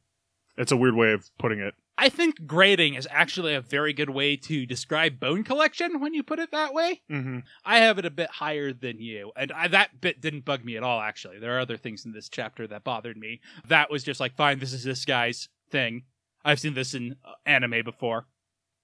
[0.58, 1.74] It's a weird way of putting it.
[1.98, 6.24] I think grading is actually a very good way to describe bone collection when you
[6.24, 7.02] put it that way.
[7.10, 7.40] Mm-hmm.
[7.64, 10.76] I have it a bit higher than you, and I, that bit didn't bug me
[10.76, 11.00] at all.
[11.00, 13.40] Actually, there are other things in this chapter that bothered me.
[13.68, 16.04] That was just like, fine, this is this guy's thing.
[16.44, 18.28] I've seen this in uh, anime before.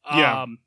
[0.10, 0.44] Yeah.
[0.44, 0.60] Um,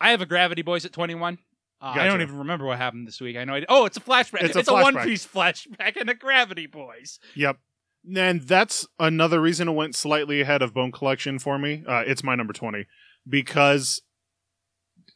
[0.00, 1.38] I have a Gravity Boys at twenty one.
[1.80, 3.36] Uh, I don't even remember what happened this week.
[3.36, 3.54] I know.
[3.54, 4.42] I, oh, it's a flashback.
[4.44, 7.18] It's It's, a a, One Piece flashback and a Gravity Boys.
[7.34, 7.58] Yep.
[8.14, 11.82] And that's another reason it went slightly ahead of Bone Collection for me.
[11.88, 12.86] Uh, it's my number twenty
[13.28, 14.02] because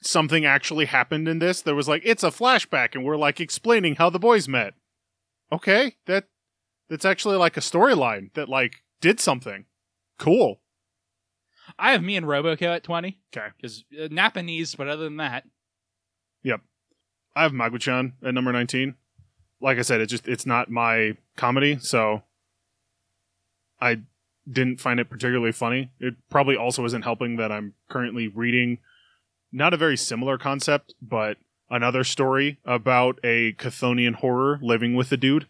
[0.02, 1.62] something actually happened in this.
[1.62, 4.74] There was like it's a flashback, and we're like explaining how the boys met.
[5.52, 6.24] Okay, that
[6.88, 9.66] that's actually like a storyline that like did something
[10.18, 10.60] cool.
[11.78, 13.20] I have me and Roboco at 20.
[13.32, 13.46] Okay.
[13.56, 15.44] because uh, Napanese, but other than that,
[16.42, 16.62] Yep.
[17.36, 18.96] I have Maguchan at number 19.
[19.60, 22.22] Like I said, it just it's not my comedy, so
[23.80, 24.00] I
[24.50, 25.90] didn't find it particularly funny.
[26.00, 28.78] It probably also isn't helping that I'm currently reading
[29.52, 31.36] not a very similar concept, but
[31.68, 35.46] another story about a Chthonian horror living with a dude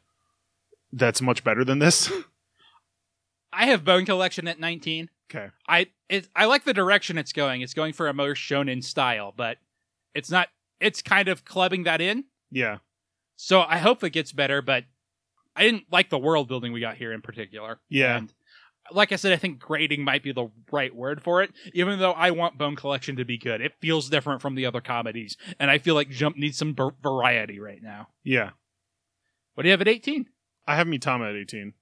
[0.93, 2.11] that's much better than this.
[3.53, 5.11] I have Bone Collection at nineteen.
[5.31, 5.49] okay.
[5.69, 7.63] I it I like the direction it's going.
[7.63, 9.59] It's going for a more shonen style, but
[10.15, 10.49] it's not.
[10.81, 12.25] It's kind of clubbing that in.
[12.51, 12.79] Yeah.
[13.37, 14.85] So I hope it gets better, but
[15.61, 17.81] I didn't like the world building we got here in particular.
[17.91, 18.17] Yeah.
[18.17, 18.33] And
[18.91, 21.51] like I said, I think grading might be the right word for it.
[21.75, 24.81] Even though I want Bone Collection to be good, it feels different from the other
[24.81, 28.09] comedies, and I feel like Jump needs some var- variety right now.
[28.25, 28.51] Yeah.
[29.55, 30.27] What do you have at eighteen?
[30.67, 31.75] I have Mitama at 18.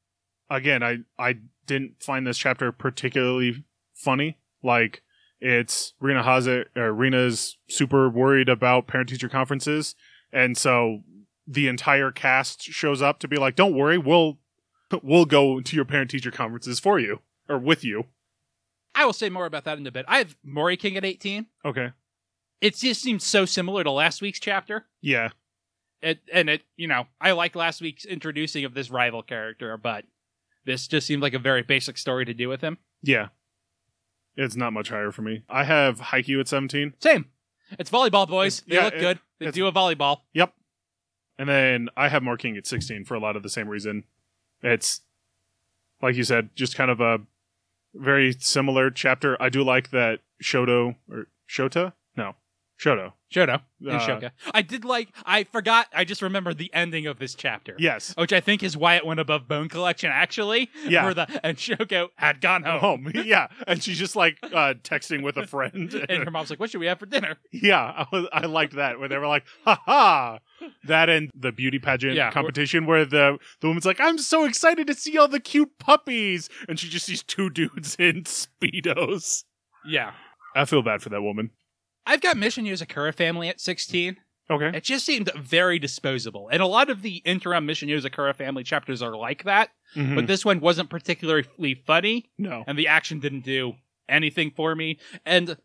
[0.51, 1.37] Again, I I
[1.67, 3.64] didn't find this chapter particularly
[3.95, 4.38] funny.
[4.61, 5.03] Like
[5.41, 9.95] it's Rina Haze or Rina's super worried about parent teacher conferences,
[10.33, 11.05] and so
[11.50, 14.38] the entire cast shows up to be like, "Don't worry, we'll
[15.02, 18.04] we'll go to your parent teacher conferences for you or with you."
[18.94, 20.04] I will say more about that in a bit.
[20.08, 21.46] I have Mori King at eighteen.
[21.64, 21.92] Okay.
[22.61, 24.87] It just seems so similar to last week's chapter.
[25.00, 25.30] Yeah.
[26.02, 30.04] it and it you know i like last week's introducing of this rival character but
[30.64, 33.28] this just seemed like a very basic story to do with him Yeah.
[34.37, 35.42] It's not much higher for me.
[35.48, 36.94] I have Haikyuu at 17.
[37.00, 37.26] same
[37.80, 40.52] it's volleyball boys It's- they yeah, look it- good they do a volleyball Yep.
[41.38, 44.05] And then I have Marking at 16 for a lot of the same reason.
[44.62, 45.03] It's,
[46.03, 47.20] like you said, just kind of a
[47.94, 49.40] very similar chapter.
[49.40, 51.92] I do like that Shoto, or Shota?
[52.79, 53.12] Shoto.
[53.35, 54.31] Shoto and Uh, Shoka.
[54.55, 55.09] I did like.
[55.27, 55.88] I forgot.
[55.93, 57.75] I just remembered the ending of this chapter.
[57.79, 58.14] Yes.
[58.17, 60.71] Which I think is why it went above Bone Collection, actually.
[60.87, 61.12] Yeah.
[61.12, 62.79] The and Shoko had gone home.
[62.81, 63.12] Home.
[63.25, 63.49] yeah.
[63.67, 65.93] And she's just like uh, texting with a friend.
[66.09, 67.83] And her mom's like, "What should we have for dinner?" yeah.
[67.83, 70.38] I, was, I liked that where they were like, ha ha.
[70.85, 72.31] That and the beauty pageant Yeah.
[72.31, 76.49] competition where the, the woman's like, I'm so excited to see all the cute puppies.
[76.69, 79.45] And she just sees two dudes in Speedos.
[79.87, 80.12] Yeah.
[80.55, 81.51] I feel bad for that woman.
[82.09, 84.16] I've got Mission Yozakura family at 16.
[84.51, 84.77] Okay.
[84.77, 86.49] It just seemed very disposable.
[86.51, 90.14] And a lot of the interim Mission Yozakura family chapters are like that, Mhm.
[90.14, 92.64] but this one wasn't particularly funny, no.
[92.66, 93.75] and the action didn't do
[94.09, 94.99] anything for me.
[95.27, 95.59] And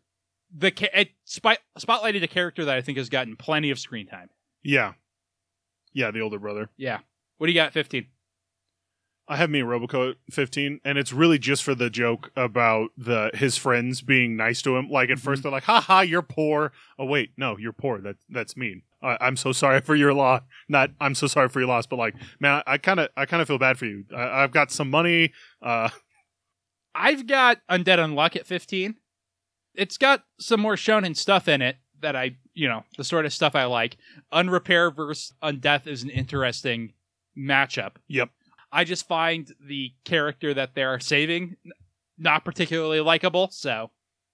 [0.54, 4.06] the ca- it spot- spotlighted a character that I think has gotten plenty of screen
[4.06, 4.28] time.
[4.62, 4.92] Yeah.
[5.94, 6.68] Yeah, the older brother.
[6.76, 6.98] Yeah.
[7.38, 8.06] What do you got, 15?
[9.26, 13.30] I have me in Roboco 15, and it's really just for the joke about the
[13.32, 14.90] his friends being nice to him.
[14.90, 18.00] Like at first they're like, "Ha ha, you're poor." Oh wait, no, you're poor.
[18.00, 18.82] That that's mean.
[19.02, 20.42] I, I'm so sorry for your loss.
[20.68, 23.40] Not I'm so sorry for your loss, but like, man, I kind of I kind
[23.40, 24.04] of feel bad for you.
[24.14, 25.32] I, I've got some money.
[25.62, 25.88] Uh,
[26.94, 28.94] I've got Undead Unluck at 15.
[29.74, 33.32] It's got some more shonen stuff in it that I, you know, the sort of
[33.32, 33.96] stuff I like.
[34.30, 36.92] Unrepair versus Undeath is an interesting
[37.36, 37.96] matchup.
[38.06, 38.30] Yep.
[38.74, 41.56] I just find the character that they're saving
[42.18, 43.90] not particularly likable, so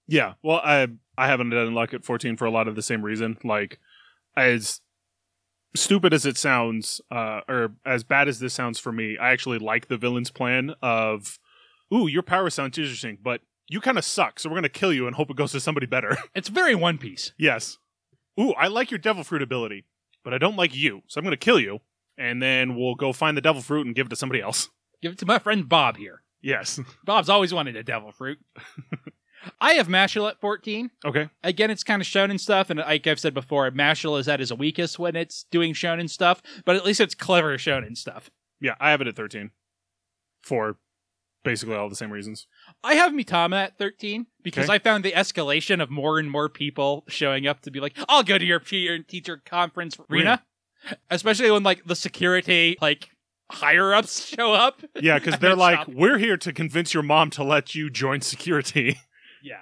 [0.09, 0.35] yeah.
[0.42, 3.37] Well, I I haven't done luck at 14 for a lot of the same reason.
[3.44, 3.79] Like,
[4.37, 4.81] as
[5.76, 9.59] stupid as it sounds, uh, or as bad as this sounds for me, I actually
[9.59, 11.38] like the villain's plan of,
[11.94, 15.07] ooh, your power sounds interesting, but you kind of suck, so we're gonna kill you
[15.07, 16.16] and hope it goes to somebody better.
[16.35, 17.33] it's very One Piece.
[17.38, 17.79] yes.
[18.38, 19.85] Ooh, I like your devil fruit ability,
[20.24, 21.81] but I don't like you, so I'm gonna kill you,
[22.20, 24.68] and then we'll go find the devil fruit and give it to somebody else.
[25.02, 26.22] Give it to my friend Bob here.
[26.42, 26.78] Yes.
[27.04, 28.38] Bob's always wanted a devil fruit.
[29.61, 30.90] I have Mashle at 14.
[31.06, 31.30] okay.
[31.42, 34.52] again, it's kind of shonen stuff, and like I've said before, Mashle is at its
[34.52, 38.30] weakest when it's doing shonen stuff, but at least it's clever shonen stuff.
[38.61, 39.50] Yeah, I have it at 13.
[40.42, 40.76] For
[41.42, 42.46] basically all the same reasons.
[42.85, 44.74] I have Mitama at 13 because Okay.
[44.74, 48.22] I found the escalation of more and more people showing up to be like, I'll
[48.22, 50.42] go to your peer teacher conference, Rena.
[51.11, 53.11] Especially when like the security, like
[53.51, 54.83] higher ups show up.
[55.01, 55.88] Yeah, because they're like, shop.
[55.88, 58.99] we're here to convince your mom to let you join security.
[59.43, 59.61] Yeah.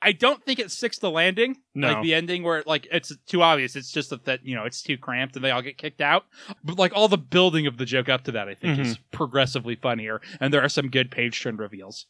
[0.00, 1.56] I don't think it sticks the landing.
[1.74, 1.94] No.
[1.94, 3.74] Like the ending where like it's too obvious.
[3.74, 6.24] It's just that, that you know it's too cramped and they all get kicked out.
[6.62, 9.02] But like all the building of the joke up to that, I think is mm-hmm.
[9.10, 12.06] progressively funnier, and there are some good page turn reveals.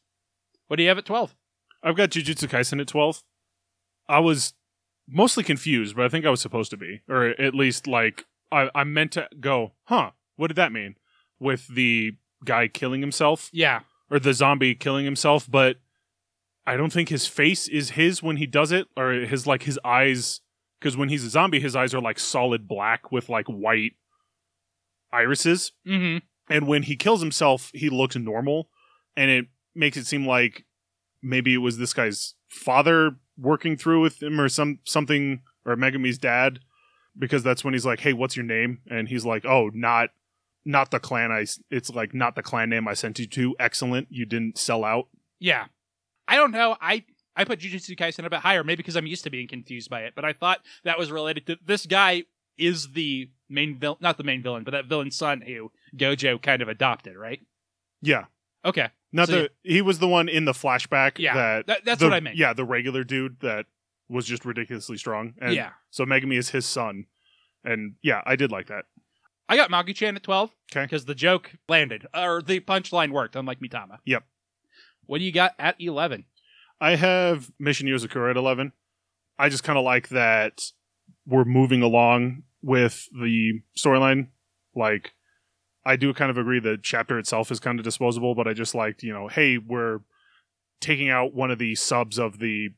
[0.68, 1.34] What do you have at twelve?
[1.82, 3.22] I've got Jujutsu Kaisen at 12.
[4.08, 4.54] I was
[5.12, 7.02] mostly confused, but I think I was supposed to be.
[7.08, 10.96] Or at least, like, I, I meant to go, huh, what did that mean?
[11.38, 15.76] With the guy killing himself, Yeah, or the zombie killing himself, but
[16.66, 19.78] I don't think his face is his when he does it, or his, like, his
[19.84, 20.40] eyes.
[20.80, 23.92] Because when he's a zombie, his eyes are, like, solid black with, like, white
[25.12, 25.72] irises.
[25.86, 26.18] mm-hmm.
[26.52, 28.68] and when he kills himself he looks normal
[29.16, 30.64] and it makes it seem like
[31.22, 36.18] maybe it was this guy's father working through with him or some something or Megumi's
[36.18, 36.60] dad
[37.18, 40.10] because that's when he's like hey what's your name and he's like oh not
[40.64, 44.08] not the clan I it's like not the clan name I sent you to excellent
[44.10, 45.08] you didn't sell out
[45.42, 45.66] yeah.
[46.28, 46.76] I don't know.
[46.80, 49.90] I I put Jujutsu Kaisen a bit higher, maybe because I'm used to being confused
[49.90, 50.14] by it.
[50.14, 52.24] But I thought that was related to this guy
[52.56, 56.62] is the main villain, not the main villain, but that villain's son who Gojo kind
[56.62, 57.40] of adopted, right?
[58.00, 58.24] yeah
[58.64, 62.00] Okay, not So the he was the one in the flashback Yeah, that that, that's
[62.00, 62.36] the- what I meant.
[62.36, 63.66] yeah the regular dude that
[64.08, 65.70] was just ridiculously strong and yeah.
[65.90, 67.06] so Megumi is his son
[67.64, 68.84] and yeah I did like that
[69.48, 70.84] I got Magu-chan at 12 Okay.
[70.84, 73.98] because the joke landed, or the punchline worked, unlike Mitama.
[74.06, 74.22] Yep.
[75.04, 76.24] What do you got at 11?
[76.80, 78.72] I have Mission Yozakura at 11.
[79.38, 80.62] I just kind of like that
[81.26, 84.28] we're moving along with the storyline.
[84.74, 85.12] Like,
[85.84, 88.74] I do kind of agree the chapter itself is kind of disposable, but I just
[88.74, 90.00] liked, you know, hey, we're
[90.80, 92.70] taking out one of the subs of the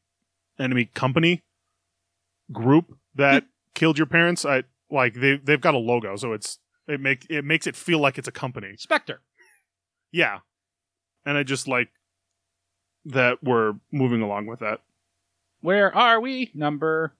[0.59, 1.43] enemy company
[2.53, 3.45] group that
[3.75, 4.45] killed your parents.
[4.45, 7.99] I like they they've got a logo, so it's it make it makes it feel
[7.99, 8.77] like it's a company.
[8.77, 9.21] Spectre.
[10.13, 10.41] Yeah.
[11.27, 11.89] And I just like
[13.07, 14.81] that we're moving along with that.
[15.61, 16.51] Where are we?
[16.55, 17.15] Number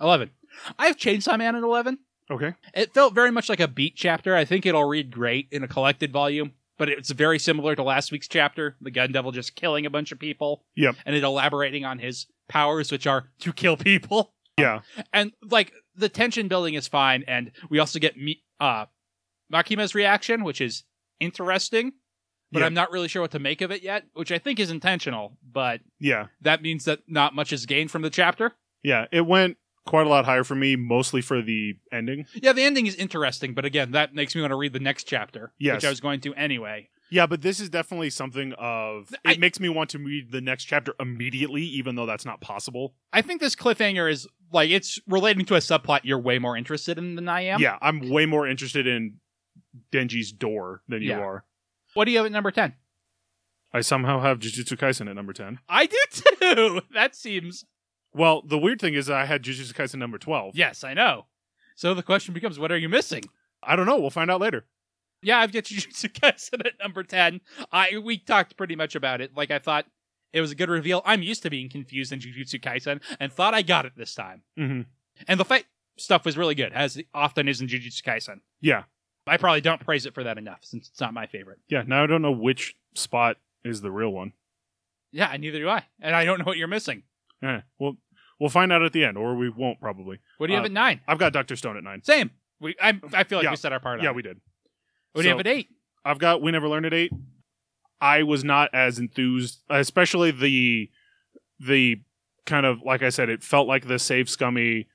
[0.00, 0.30] 11.
[0.78, 1.98] I have Chainsaw Man at 11.
[2.30, 2.54] Okay.
[2.74, 4.34] It felt very much like a beat chapter.
[4.34, 8.10] I think it'll read great in a collected volume, but it's very similar to last
[8.10, 8.76] week's chapter.
[8.80, 10.64] The Gun Devil just killing a bunch of people.
[10.76, 10.96] Yep.
[11.06, 14.32] And it elaborating on his powers, which are to kill people.
[14.58, 14.80] Yeah.
[15.12, 18.86] and like the tension building is fine and we also get me uh
[19.52, 20.84] makima's reaction which is
[21.20, 21.92] interesting
[22.52, 22.66] but Yeah.
[22.66, 25.36] I'm not really sure what to make of it yet, which I think is intentional.
[25.42, 28.52] But Yeah, that means that not much is gained from the chapter.
[28.84, 29.06] yeah.
[29.10, 29.56] It went
[29.86, 32.26] quite a lot higher for me, mostly for the ending.
[32.34, 35.04] Yeah, the ending is interesting, but again, that makes me want to read the next
[35.04, 35.76] chapter, Yes.
[35.76, 36.88] which I was going to anyway.
[37.08, 39.12] Yeah, but this is definitely something of.
[39.12, 42.40] It I- makes me want to read the next chapter immediately, even though that's not
[42.40, 42.94] possible.
[43.12, 46.98] I think this cliffhanger is like it's relating to a subplot you're way more interested
[46.98, 47.60] in than I am.
[47.60, 49.18] Yeah, I'm way more interested in
[49.92, 51.20] Denji's door than you Yeah.
[51.20, 51.44] are.
[51.94, 52.74] What do you have at number ten?
[53.72, 55.58] I somehow have Jujutsu Kaisen at number 10.
[55.68, 56.80] I do too.
[56.94, 57.64] that seems
[58.16, 60.56] Well, the weird thing is I had Jujutsu Kaisen number 12.
[60.56, 61.26] yes, I know.
[61.74, 63.24] So the question becomes, what are you missing?
[63.62, 63.98] I don't know.
[64.00, 64.64] We'll find out later.
[65.22, 67.40] Yeah, I've got Jujutsu Kaisen at number ten.
[67.72, 69.36] I we talked pretty much about it.
[69.36, 69.86] Like I thought
[70.32, 71.02] it was a good reveal.
[71.04, 74.42] I'm used to being confused in Jujutsu Kaisen and thought I got it this time.
[74.56, 74.82] hmm
[75.28, 75.66] And the fight
[75.98, 78.40] stuff was really good, as often is in Jujutsu Kaisen.
[78.60, 78.84] Yeah.
[79.26, 81.58] I probably don't praise it for that enough since it's not my favorite.
[81.68, 84.32] Yeah, now I don't know which spot is the real one.
[85.10, 85.82] Yeah, and neither do I.
[86.00, 87.02] And I don't know what you're missing.
[87.42, 87.96] Eh, well,
[88.38, 90.18] we'll find out at the end, or we won't probably.
[90.38, 91.00] What do you Uh, have at nine?
[91.08, 91.56] I've got Dr.
[91.56, 92.02] Stone at 9.
[92.02, 92.30] Same.
[92.60, 93.50] We I I feel like Yeah.
[93.50, 94.00] we said our part.
[94.02, 94.16] Yeah, on it.
[94.16, 94.40] we did.
[95.12, 95.68] What do you So- have at eight?
[96.04, 97.10] I've got We Never Learned at 8.
[98.00, 100.90] I was not as enthused, especially the
[101.58, 102.02] the
[102.44, 104.88] kind of like I said, it felt like the save scummy.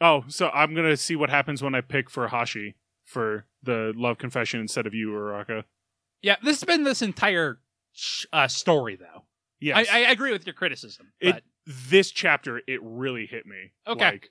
[0.00, 4.60] Oh, so I'm gonna see what happens when I pick Furuhashi for the love confession
[4.60, 5.64] instead of you, Uruka.
[6.22, 7.60] Yeah, this has been this entire
[7.92, 9.24] sh- uh, story though.
[9.60, 11.12] Yes, I, I agree with your criticism.
[11.20, 13.72] It- But this chapter it really hit me.
[13.86, 14.04] Okay.
[14.12, 14.30] Like,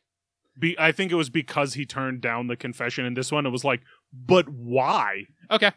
[0.57, 3.45] be, I think it was because he turned down the confession in this one.
[3.45, 3.81] It was like,
[4.13, 5.25] but why?
[5.49, 5.71] okay.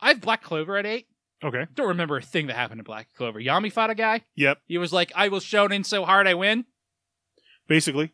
[0.00, 1.06] I have Black Clover at eight.
[1.42, 1.66] Okay.
[1.74, 3.40] Don't remember a thing that happened in Black Clover.
[3.40, 4.22] Yami fought a guy.
[4.36, 4.58] Yep.
[4.66, 6.66] He was like, "I will shonen so hard I win."
[7.66, 8.12] Basically,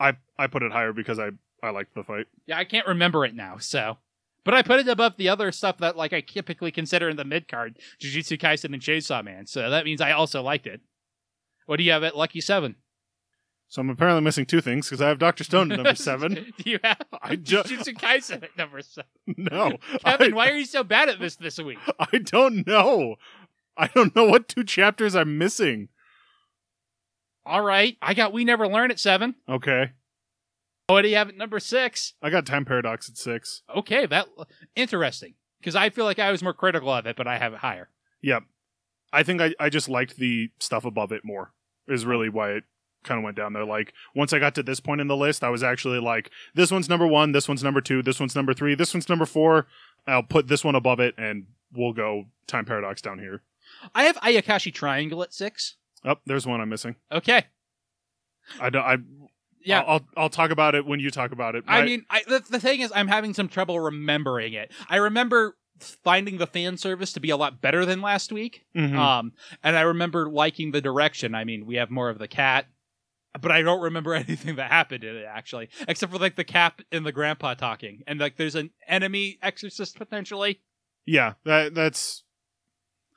[0.00, 1.30] I I put it higher because I
[1.62, 2.26] I liked the fight.
[2.46, 3.58] Yeah, I can't remember it now.
[3.58, 3.98] So,
[4.44, 7.24] but I put it above the other stuff that like I typically consider in the
[7.24, 9.46] mid card, Jujutsu Kaisen and Chainsaw Man.
[9.46, 10.80] So that means I also liked it.
[11.66, 12.76] What do you have at Lucky Seven?
[13.68, 16.34] So I'm apparently missing two things because I have Doctor Stone at number seven.
[16.58, 19.08] do you have I ju- Jujutsu Kaisen at number seven?
[19.36, 21.78] no, Kevin, I, why are you so bad at this this week?
[21.98, 23.16] I don't know.
[23.76, 25.88] I don't know what two chapters I'm missing.
[27.46, 29.34] All right, I got We Never Learn at seven.
[29.48, 29.92] Okay,
[30.86, 32.14] What do you have at number six?
[32.22, 33.62] I got Time Paradox at six.
[33.74, 34.26] Okay, that
[34.76, 37.58] interesting because I feel like I was more critical of it, but I have it
[37.60, 37.88] higher.
[38.22, 38.44] Yep.
[39.12, 41.52] I think I, I just liked the stuff above it more.
[41.86, 42.64] Is really why it
[43.02, 43.64] kind of went down there.
[43.64, 46.70] Like once I got to this point in the list, I was actually like, this
[46.70, 49.66] one's number one, this one's number two, this one's number three, this one's number four.
[50.06, 53.42] I'll put this one above it, and we'll go Time Paradox down here.
[53.94, 55.76] I have Ayakashi Triangle at six.
[56.04, 56.96] Oh, there's one I'm missing.
[57.10, 57.44] Okay,
[58.60, 58.82] I don't.
[58.82, 58.96] I
[59.62, 59.80] yeah.
[59.80, 61.64] I'll, I'll I'll talk about it when you talk about it.
[61.66, 64.70] I My- mean, I, the, the thing is, I'm having some trouble remembering it.
[64.88, 68.64] I remember finding the fan service to be a lot better than last week.
[68.76, 68.96] Mhm.
[68.96, 71.34] Um, and I remember liking the direction.
[71.34, 72.66] I mean, we have more of the cat,
[73.40, 76.80] but I don't remember anything that happened in it actually, except for like the cap
[76.92, 80.60] and the grandpa talking, and like there's an enemy exorcist potentially.
[81.06, 82.22] yeah, that that's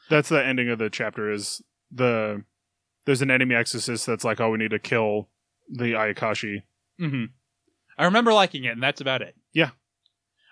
[0.09, 1.31] that's the ending of the chapter.
[1.31, 2.43] Is the
[3.05, 5.29] there's an enemy exorcist that's like, oh, we need to kill
[5.69, 6.63] the Ayakashi.
[6.99, 7.25] Mm-hmm.
[7.97, 9.35] I remember liking it, and that's about it.
[9.53, 9.69] Yeah.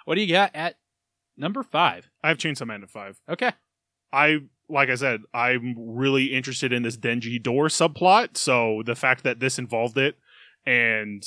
[0.06, 0.78] What do you got at
[1.38, 2.09] number five?
[2.23, 3.19] I have Chainsaw Man at five.
[3.29, 3.51] Okay.
[4.11, 8.38] I like I said, I'm really interested in this Denji door subplot.
[8.38, 10.17] So the fact that this involved it,
[10.65, 11.23] and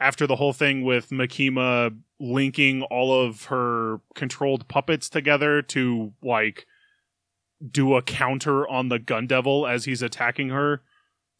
[0.00, 6.66] after the whole thing with Makima linking all of her controlled puppets together to like
[7.70, 10.82] do a counter on the Gun Devil as he's attacking her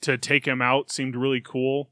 [0.02, 1.90] to take him out seemed really cool.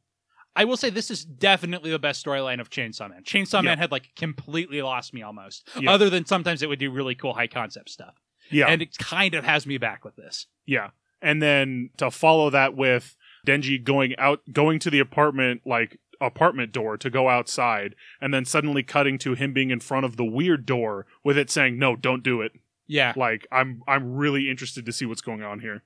[0.56, 3.22] I will say this is definitely the best storyline of Chainsaw Man.
[3.22, 3.62] Chainsaw.
[3.62, 5.68] Man had like completely lost me almost.
[5.78, 5.90] Yeah.
[5.92, 8.14] Other than sometimes it would do really cool high concept stuff.
[8.50, 8.66] Yeah.
[8.68, 10.46] And it kind of has me back with this.
[10.64, 10.90] Yeah.
[11.20, 16.72] And then to follow that with Denji going out going to the apartment like apartment
[16.72, 20.24] door to go outside and then suddenly cutting to him being in front of the
[20.24, 22.52] weird door with it saying no don't do it
[22.86, 23.12] Yeah.
[23.16, 25.82] like i'm i'm really interested to see what's going on here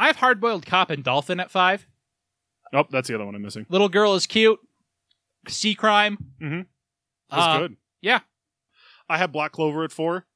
[0.00, 1.88] I have Hard Boiled Cop and Dolphin at five.
[2.72, 4.58] Oh that's the other one i'm missing Little girl is cute.
[5.48, 6.18] Sea crime.
[6.40, 6.60] Mm-hmm.
[7.30, 8.20] that's Uh, good yeah.
[9.08, 10.26] i had black clover at four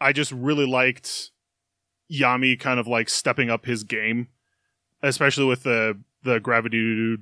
[0.00, 1.30] i just really liked
[2.12, 4.28] yami kind of like stepping up his game
[5.02, 7.16] especially with the the gravity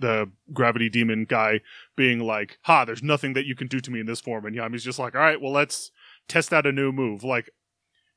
[0.00, 1.60] the gravity demon guy
[1.96, 4.54] being like, "Ha, there's nothing that you can do to me in this form." And
[4.54, 5.90] Yami's just like, "All right, well, let's
[6.28, 7.50] test out a new move." Like,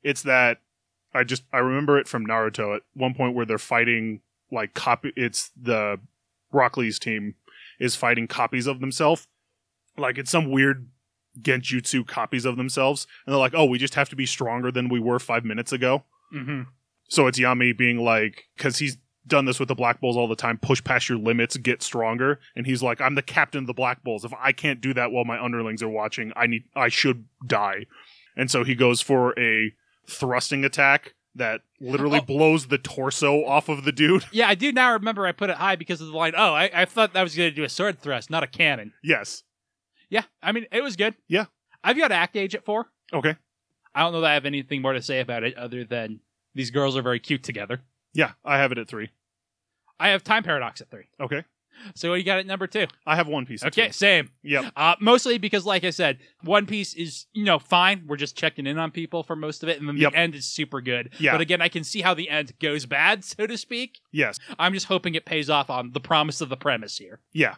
[0.04, 0.60] it's that
[1.12, 4.22] I just I remember it from Naruto at one point where they're fighting
[4.52, 5.14] like copy.
[5.16, 6.00] It's the
[6.54, 7.36] Lee's team
[7.80, 9.28] is fighting copies of themselves.
[9.98, 10.88] Like it's some weird
[11.40, 14.90] genjutsu copies of themselves, and they're like, "Oh, we just have to be stronger than
[14.90, 16.64] we were five minutes ago." Mm-hmm.
[17.10, 18.98] So it's Yami being like, because he's
[19.28, 22.40] done this with the Black Bulls all the time, push past your limits, get stronger,
[22.56, 24.26] and he's like, "I'm the captain of the Black Bulls.
[24.26, 27.86] If I can't do that while my underlings are watching, I need, I should die."
[28.36, 29.74] And so he goes for a
[30.08, 32.26] thrusting attack that literally Oh.
[32.26, 34.26] blows the torso off of the dude.
[34.32, 36.34] Yeah, I do now remember I put it high because of the line.
[36.36, 38.94] Oh, I, I thought that was going to do a sword thrust, not a cannon.
[39.04, 39.44] yes.
[40.10, 41.16] Yeah, I mean, it was good.
[41.30, 41.46] Yeah.
[41.86, 42.88] I've got Act Age at four.
[43.14, 43.36] Okay.
[43.96, 46.20] I don't know that I have anything more to say about it other than
[46.54, 47.82] these girls are very cute together.
[48.14, 49.10] Yeah, I have it at three.
[50.02, 51.06] I have Time Paradox at three.
[51.20, 51.46] Okay.
[51.96, 52.88] So what do you got at number two?
[53.06, 53.64] I have One Piece.
[53.64, 54.30] Okay, same.
[54.44, 54.72] Yep.
[54.76, 58.04] Uh, mostly because, like I said, One Piece is you know fine.
[58.08, 60.12] We're just checking in on people for most of it, and then Yep.
[60.12, 61.14] the end is super good.
[61.20, 61.32] Yeah.
[61.34, 64.00] But again, I can see how the end goes bad, so to speak.
[64.12, 64.38] Yes.
[64.60, 67.20] I'm just hoping it pays off on the promise of the premise here.
[67.34, 67.56] Yeah.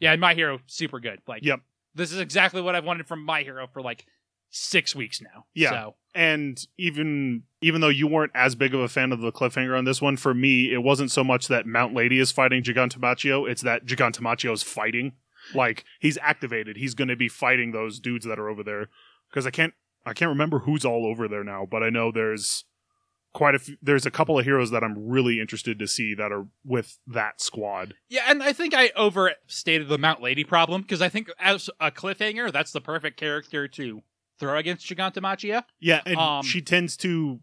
[0.00, 1.20] Yeah, and My Hero super good.
[1.26, 1.60] Like, Yep.
[1.94, 4.06] this is exactly what I've wanted from My Hero for like
[4.50, 5.46] six weeks now.
[5.54, 5.70] Yeah.
[5.70, 9.76] So And even even though you weren't as big of a fan of the cliffhanger
[9.76, 13.48] on this one, for me, it wasn't so much that Mount Lady is fighting Gigantomachia,
[13.50, 15.12] it's that Gigantomachia is fighting.
[15.54, 16.76] Like he's activated.
[16.76, 18.88] He's going to be fighting those dudes that are over there.
[19.30, 19.74] Because I can't
[20.06, 22.64] I can't remember who's all over there now, but I know there's
[23.34, 26.32] quite a few, there's a couple of heroes that I'm really interested to see that
[26.32, 27.94] are with that squad.
[28.08, 31.90] yeah, and I think I overstated the Mount Lady problem because I think as a
[31.90, 34.02] cliffhanger, that's the perfect character to
[34.38, 35.64] throw against Gigantomachia.
[35.80, 37.40] Yeah, and Um, she tends to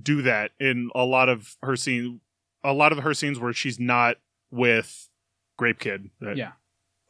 [0.00, 2.20] do that in a lot of her scene.
[2.62, 4.16] A lot of her scenes where she's not
[4.50, 5.08] with
[5.56, 6.52] Grape Kid, that- Yeah.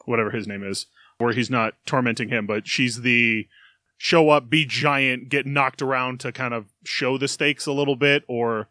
[0.05, 0.87] whatever his name is,
[1.19, 3.49] where he's not tormenting him, but she's the
[3.97, 7.97] show up, be giant, get knocked around to kind of show the stakes a little
[7.97, 8.69] bit, or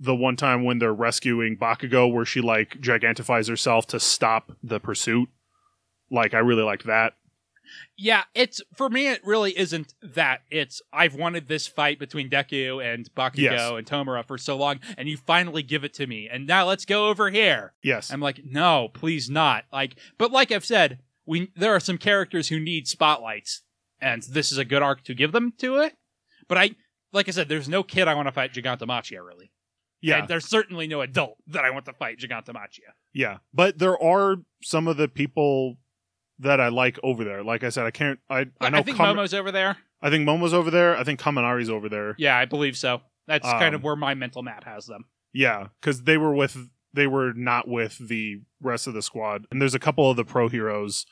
[0.00, 4.80] the one time when they're rescuing Bakugo, where she like gigantifies herself to stop the
[4.80, 5.28] pursuit.
[6.10, 7.14] Like I really liked that.
[7.96, 9.08] Yeah, it's for me.
[9.08, 10.42] It really isn't that.
[10.50, 13.70] It's I've wanted this fight between Deku and Bakugo Yes.
[13.70, 16.84] and Tomura for so long, and you finally give it to me, and now let's
[16.84, 17.72] go over here.
[17.82, 19.64] Yes, I'm like, no, please not.
[19.72, 23.62] Like, but like I've said, we there are some characters who need spotlights,
[24.00, 25.94] and this is a good arc to give them to it.
[26.48, 26.70] But I,
[27.12, 29.52] like I said, there's no kid I want to fight Gigantomachia really.
[30.00, 30.18] yeah.
[30.18, 32.92] And there's certainly no adult that I want to fight Gigantomachia.
[33.14, 35.76] Yeah, but there are some of the people
[36.38, 37.42] that I like over there.
[37.44, 38.18] Like I said, I can't.
[38.28, 38.78] I I know.
[38.78, 39.76] I think Kam- Momo's over there.
[40.00, 40.96] I think Momo's over there.
[40.96, 42.14] I think Kaminari's over there.
[42.18, 43.02] Yeah, I believe so.
[43.28, 45.04] That's kind of Um, where my mental map has them.
[45.32, 46.56] Yeah, because they were with.
[46.94, 49.46] They were not with the rest of the squad.
[49.50, 51.06] And there's a couple of the pro heroes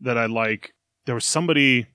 [0.00, 0.72] that I like.
[1.06, 1.86] There was somebody.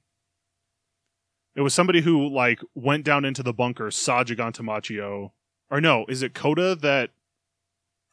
[1.56, 5.30] It was somebody who like went down into the bunker, saw Gigantomachia,
[5.70, 7.12] or no, is it Coda that?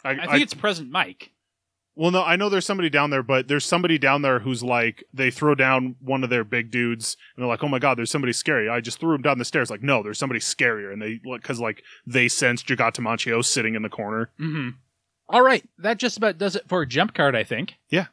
[0.05, 1.33] I think it's Present Mic.
[1.97, 5.05] Well, no, I know there's somebody down there, but there's somebody down there who's like,
[5.12, 8.11] they throw down one of their big dudes, and they're like, "Oh my god, there's
[8.11, 9.70] somebody scary." I just threw him down the stairs.
[9.70, 13.88] Like, no, there's somebody scarier, and they because like they sense Gigantomachia sitting in the
[13.88, 14.30] corner.
[14.41, 14.70] Mm-hmm.
[15.28, 17.76] All right, that just about does it for a Jump Card, I think.
[17.88, 18.07] Yeah.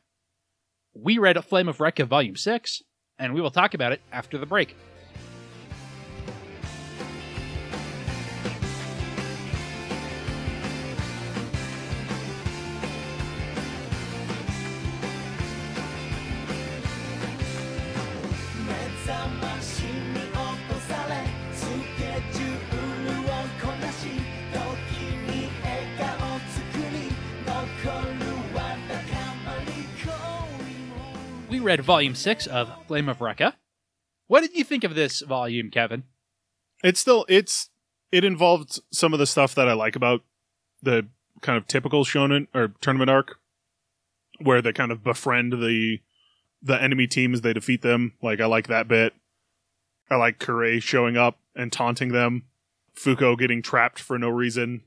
[0.94, 2.82] We read A Flame of Rekka Volume 6,
[3.20, 4.76] and we will talk about it after the break.
[31.58, 33.54] We read Volume 6 of Flame of Recca.
[34.28, 36.04] What did you think of this volume, Kevin?
[36.84, 37.72] It's still it's
[38.12, 40.22] it involved some of the stuff that I like about
[40.84, 41.08] the
[41.42, 43.40] kind of typical shonen or tournament arc,
[44.40, 45.98] where they kind of befriend the
[46.62, 48.14] the enemy team as they defeat them.
[48.22, 49.14] Like I like that bit.
[50.12, 52.44] I like Kure showing up and taunting them.
[52.96, 54.84] Fuko getting trapped for no reason.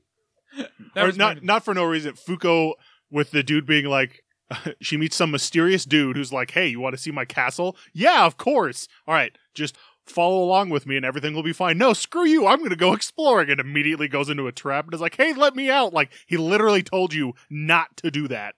[0.95, 2.13] Or not not for no reason.
[2.13, 2.75] Fuko
[3.09, 4.23] with the dude being like,
[4.81, 7.75] she meets some mysterious dude who's like, "Hey, you want to see my castle?
[7.93, 8.87] Yeah, of course.
[9.07, 12.47] All right, just follow along with me, and everything will be fine." No, screw you.
[12.47, 15.33] I'm going to go exploring, and immediately goes into a trap and is like, "Hey,
[15.33, 18.55] let me out!" Like he literally told you not to do that.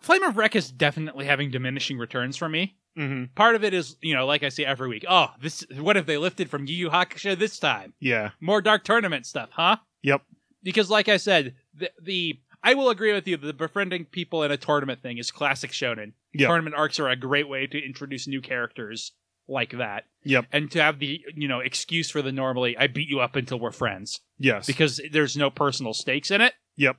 [0.00, 2.76] Flame of Rekka is definitely having diminishing returns for me.
[2.98, 3.34] Mm-hmm.
[3.34, 6.06] Part of it is, you know, like I say every week, oh, this what have
[6.06, 7.92] they lifted from Yu Yu Hakusho this time?
[8.00, 8.30] Yeah.
[8.40, 9.76] More dark tournament stuff, huh?
[10.02, 10.22] Yep.
[10.62, 13.36] Because, like I said, the, the I will agree with you.
[13.36, 16.12] The befriending people in a tournament thing is classic shonen.
[16.34, 16.48] Yep.
[16.48, 19.12] Tournament arcs are a great way to introduce new characters
[19.48, 20.46] like that, Yep.
[20.52, 23.60] and to have the you know excuse for the normally I beat you up until
[23.60, 24.66] we're friends Yes.
[24.66, 26.54] because there's no personal stakes in it.
[26.76, 26.96] Yep.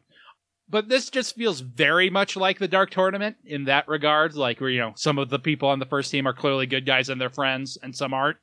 [0.70, 4.70] But this just feels very much like the Dark Tournament in that regard, like where
[4.70, 7.20] you know some of the people on the first team are clearly good guys and
[7.20, 8.38] they're friends, and some aren't.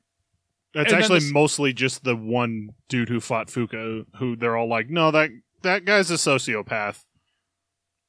[0.75, 4.69] That's And actually this- mostly just the one dude who fought Fuko, who they're all
[4.69, 5.31] like, no, that
[5.63, 7.05] that guy's a sociopath.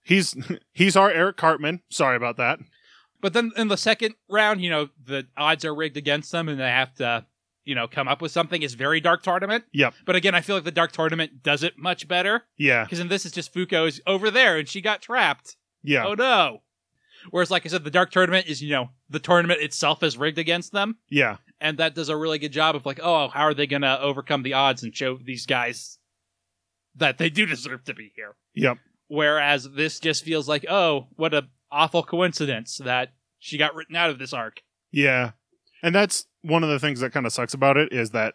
[0.05, 0.35] He's
[0.71, 1.81] he's our Eric Cartman.
[1.89, 2.59] Sorry about that.
[3.21, 6.59] But then in the second round, you know, the odds are rigged against them and
[6.59, 7.25] they have to,
[7.63, 8.61] you know, come up with something.
[8.61, 9.63] It's very Dark Tournament.
[9.73, 9.95] Yep.
[10.05, 13.07] But again, I feel like the Dark Tournament does it much better Yeah, because in
[13.07, 15.55] this, it's just Fuko's over there and she got trapped.
[15.83, 16.61] yeah, Oh no.
[17.31, 20.37] Whereas, like I said, the Dark Tournament is, you know, the tournament itself is rigged
[20.37, 20.97] against them.
[21.09, 23.81] yeah, And that does a really good job of, like, oh, how are they going
[23.81, 25.97] to overcome the odds and show these guys
[26.95, 28.35] that they do deserve to be here?
[28.53, 28.77] yep,
[29.15, 34.09] Whereas this just feels like, oh, what a awful coincidence that she got written out
[34.09, 34.61] of this arc.
[34.91, 35.31] yeah.
[35.83, 38.33] And that's one of the things that kind of sucks about it is that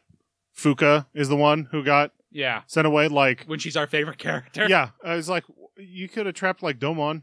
[0.56, 3.08] Fuko is the one who got Yeah, sent away.
[3.08, 4.66] Like, when she's our favorite character.
[4.68, 5.44] yeah, I was like,
[5.76, 7.22] you could have trapped like Domon,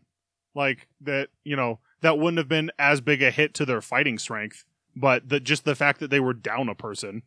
[0.53, 1.29] like that.
[1.45, 4.65] You know, that wouldn't have been as big a hit to their fighting strength.
[4.95, 7.21] But the just the fact that they were down a person.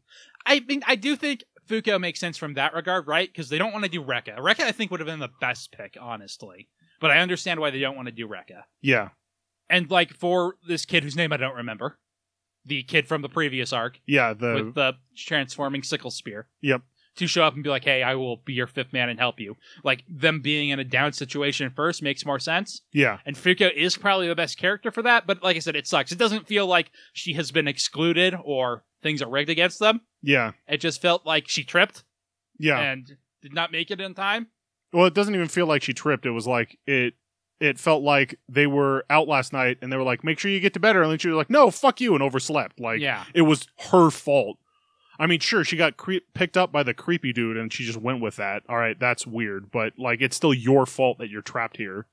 [0.44, 3.30] I mean, I do think Fuko makes sense from that regard, right?
[3.32, 4.38] Because they don't want to do Rekka.
[4.38, 6.68] Rekka, I think, would have been the best pick, honestly.
[7.00, 8.62] But I understand why they don't want to do Rekka.
[8.82, 9.10] Yeah,
[9.68, 11.98] And like for this kid whose name I don't remember,
[12.66, 14.34] the kid from the previous arc yeah.
[14.34, 16.48] The with the transforming sickle spear.
[16.60, 16.82] Yep.
[17.16, 19.40] To show up and be like, "Hey, I will be your fifth man and help
[19.40, 22.82] you." Like them being in a down situation first makes more sense.
[22.92, 25.86] yeah, And Fuko is probably the best character for that, but like I said, it
[25.86, 26.12] sucks.
[26.12, 30.00] It doesn't feel like she has been excluded or things are rigged against them.
[30.22, 32.04] yeah, It just felt like she tripped
[32.58, 32.78] yeah.
[32.78, 34.48] and did not make it in time.
[34.92, 36.26] Well, it doesn't even feel like she tripped.
[36.26, 37.14] It was like it.
[37.60, 40.60] It felt like they were out last night, and they were like, "Make sure you
[40.60, 42.80] get to bed And then she was like, "No, fuck you," and overslept.
[42.80, 43.24] Like yeah.
[43.34, 44.58] it was her fault.
[45.18, 48.00] I mean, sure, she got cre- picked up by the creepy dude, and she just
[48.00, 48.62] went with that.
[48.68, 52.06] All right, that's weird, but like, it's still your fault that you're trapped here.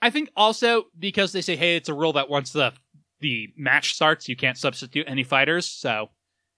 [0.00, 2.72] I think also because they say, hey, it's a rule that once the
[3.20, 5.66] the match starts, you can't substitute any fighters.
[5.66, 6.10] So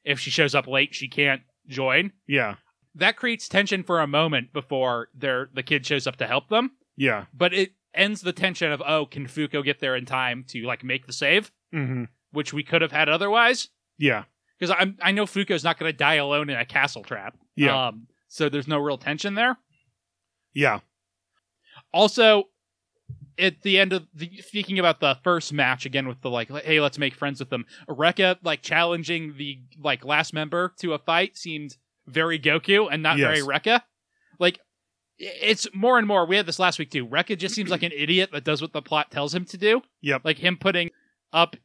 [0.08, 2.12] if she shows up late, she can't join.
[2.26, 2.56] Yeah,
[2.94, 6.72] That creates tension for a moment before their the kid shows up to help them.
[6.96, 10.62] yeah, But it ends the tension of, oh, can Fuko get there in time to
[10.66, 13.68] like make the save, hmm which we could have had otherwise.
[13.98, 14.24] yeah,
[14.58, 17.36] Because I I know Fuko's not going to die alone in a castle trap.
[17.56, 17.88] Yeah.
[17.88, 19.56] Um, so there's no real tension there.
[20.54, 20.80] yeah,
[21.92, 22.44] Also,
[23.38, 26.80] at the end of the speaking about the first match again with the like, hey,
[26.80, 27.64] let's make friends with them.
[27.88, 31.76] Rekka like challenging the like last member to a fight seemed
[32.06, 33.26] very Goku and not Yes.
[33.26, 33.82] very Rekka.
[34.38, 34.60] Like
[35.18, 36.26] it's more and more.
[36.26, 37.06] We had this last week too.
[37.06, 39.82] Rekka just seems like an idiot that does what the plot tells him to do.
[40.02, 40.22] Yep.
[40.24, 40.90] Like him putting
[41.32, 41.56] up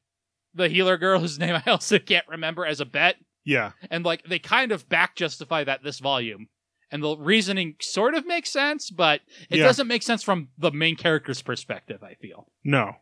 [0.54, 3.16] the healer girl whose name I also can't remember as a bet
[3.46, 6.48] yeah, and like they kind of back justify that this volume
[6.94, 9.20] and the reasoning sort of makes sense but
[9.50, 9.66] it Yeah.
[9.66, 12.48] doesn't make sense from the main character's perspective i feel.
[12.64, 12.96] No,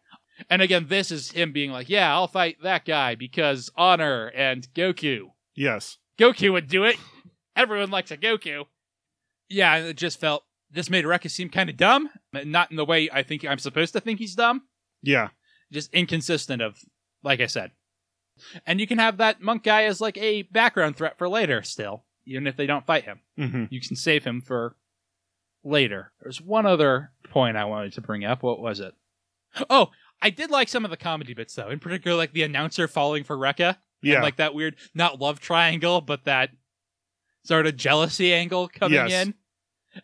[0.50, 4.68] and again this is him being like yeah i'll fight that guy because honor and
[4.74, 5.32] goku.
[5.56, 6.96] Yes, goku would do it.
[7.56, 8.66] Everyone likes a goku.
[9.50, 13.10] Yeah it just felt this made Rekka seem kind of dumb not in the way
[13.12, 14.64] i think i'm supposed to think he's dumb.
[15.04, 15.30] Yeah,
[15.72, 16.78] just inconsistent of
[17.24, 17.72] like i said.
[18.66, 22.06] And you can have that monk guy as like a background threat for later still
[22.32, 24.76] even if they don't fight him hmm you can save him for
[25.64, 26.12] later.
[26.22, 28.42] There's one other point I wanted to bring up.
[28.44, 28.94] What was it?
[29.70, 29.90] Oh,
[30.22, 31.70] I did like some of the comedy bits though.
[31.70, 33.78] In particular, like the announcer falling for Rekka.
[34.02, 36.50] yeah, And like that weird, not love triangle, but that
[37.44, 39.12] sort of jealousy angle coming Yes.
[39.28, 39.34] in.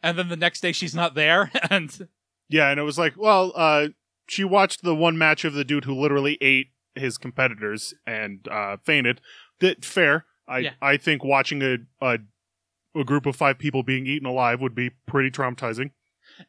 [0.03, 1.51] And then the next day she's not there.
[1.71, 2.07] And
[2.49, 3.88] yeah, and it was like, well, uh,
[4.28, 8.78] she watched the one match of the dude who literally ate his competitors and uh,
[8.86, 9.21] fainted.
[9.59, 10.25] That fair.
[10.48, 10.72] I Yeah.
[10.82, 12.20] I think watching a, a
[12.95, 15.91] a group of five people being eaten alive would be pretty traumatizing.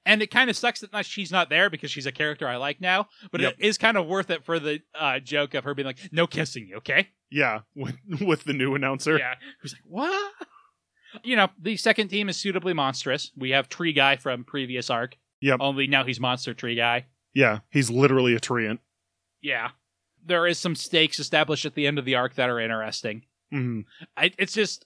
[0.06, 2.80] and it kind of sucks that she's not there because she's a character I like
[2.80, 3.08] now.
[3.30, 3.54] But Yep.
[3.58, 6.26] it is kind of worth it for the uh, joke of her being like, "No
[6.26, 9.18] kissing, you okay?" Yeah, with with the new announcer.
[9.18, 9.34] Yeah.
[9.60, 10.32] Who's like, what?
[11.24, 13.30] You know, the second team is suitably monstrous.
[13.36, 15.16] We have Tree Guy from previous arc.
[15.40, 15.58] Yep.
[15.60, 17.06] Only now he's Monster Tree Guy.
[17.34, 18.78] Yeah, he's literally a treant.
[19.40, 19.70] Yeah.
[20.24, 23.22] There is some stakes established at the end of the arc that are interesting.
[23.50, 23.80] Hmm
[24.16, 24.84] I, it's just.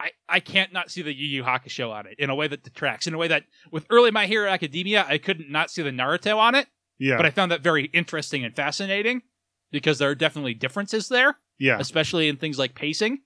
[0.00, 2.64] I, I can't not see the Yu Yu Hakusho on it in a way that
[2.64, 3.06] detracts.
[3.06, 6.38] In a way that, with early My Hero Academia, I couldn't not see the Naruto
[6.38, 6.66] on it,
[6.98, 9.22] Yeah, but I found that very interesting and fascinating
[9.70, 11.36] because there are definitely differences there.
[11.60, 13.20] yeah, especially in things like pacing.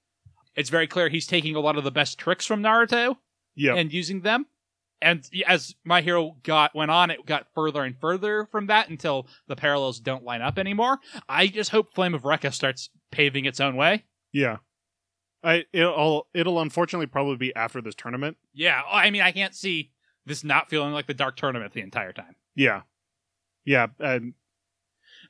[0.55, 3.17] It's very clear he's taking a lot of the best tricks from Naruto
[3.55, 4.45] yeah, and using them.
[5.01, 9.29] And as My Hero got went on, it got further and further from that until
[9.49, 10.99] the parallels don't line up anymore.
[11.27, 14.05] I just hope Flame of Rekka starts paving its own way.
[14.37, 14.57] Yeah.
[15.45, 18.37] I it'll it'll unfortunately probably be after this tournament.
[18.53, 19.93] Yeah, oh, I mean, I can't see
[20.25, 22.35] this not feeling like the Dark Tournament the entire time.
[22.57, 22.83] Yeah.
[23.65, 23.87] Yeah.
[24.01, 24.35] And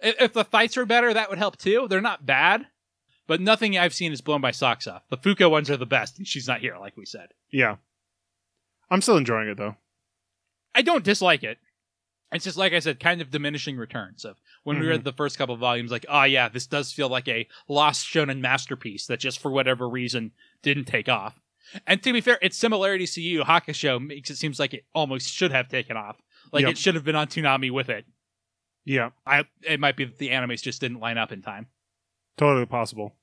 [0.03, 1.87] I- If the fights were better, that would help too.
[1.91, 2.67] They're not bad,
[3.27, 5.03] but nothing I've seen is blown by socks off.
[5.11, 7.29] The Fuko ones are the best, and she's not here, like we said.
[7.51, 7.77] yeah.
[8.89, 9.77] I'm still enjoying it though.
[10.75, 11.59] I don't dislike it.
[12.33, 14.91] It's just like I said, kind of diminishing returns of when we Mhm.
[14.91, 18.05] read the first couple of volumes, like, oh yeah, this does feel like a lost
[18.07, 21.41] shonen masterpiece that just for whatever reason didn't take off.
[21.87, 25.33] And to be fair, its similarities to Yu Hakusho makes it seems like it almost
[25.33, 26.21] should have taken off.
[26.53, 26.71] Like Yep.
[26.73, 28.07] it should have been on Toonami with it.
[28.85, 29.11] Yeah.
[29.25, 31.69] I it might be that the animes just didn't line up in time.
[32.37, 33.17] Totally possible.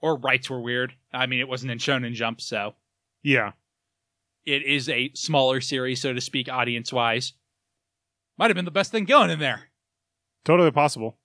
[0.00, 0.94] Or rights were weird.
[1.12, 2.74] I mean it wasn't in Shonen Jump, so
[3.22, 3.52] Yeah.
[4.44, 7.34] it is a smaller series, so to speak, audience wise.
[8.38, 9.68] Might have been the best thing going in there.
[10.44, 11.18] Totally possible.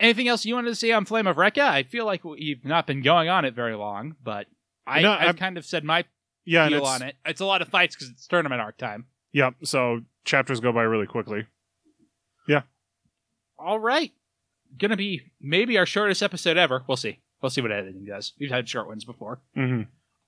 [0.00, 1.62] Anything else you wanted to see on Flame of Recca?
[1.62, 4.46] I feel like we've not been going on it very long, but
[4.86, 6.04] I, No, I've I'm- kind of said my
[6.44, 6.64] Yeah.
[6.64, 7.14] And deal on it.
[7.24, 9.06] It's a lot of fights because it's tournament arc time.
[9.32, 9.54] Yep.
[9.64, 11.46] So chapters go by really quickly.
[12.48, 12.62] Yeah.
[13.58, 14.12] All right.
[14.76, 16.82] Gonna be maybe our shortest episode ever.
[16.88, 17.20] We'll see.
[17.40, 18.32] We'll see what editing does.
[18.40, 19.40] We've had short ones before.
[19.56, 19.82] Mm-hmm.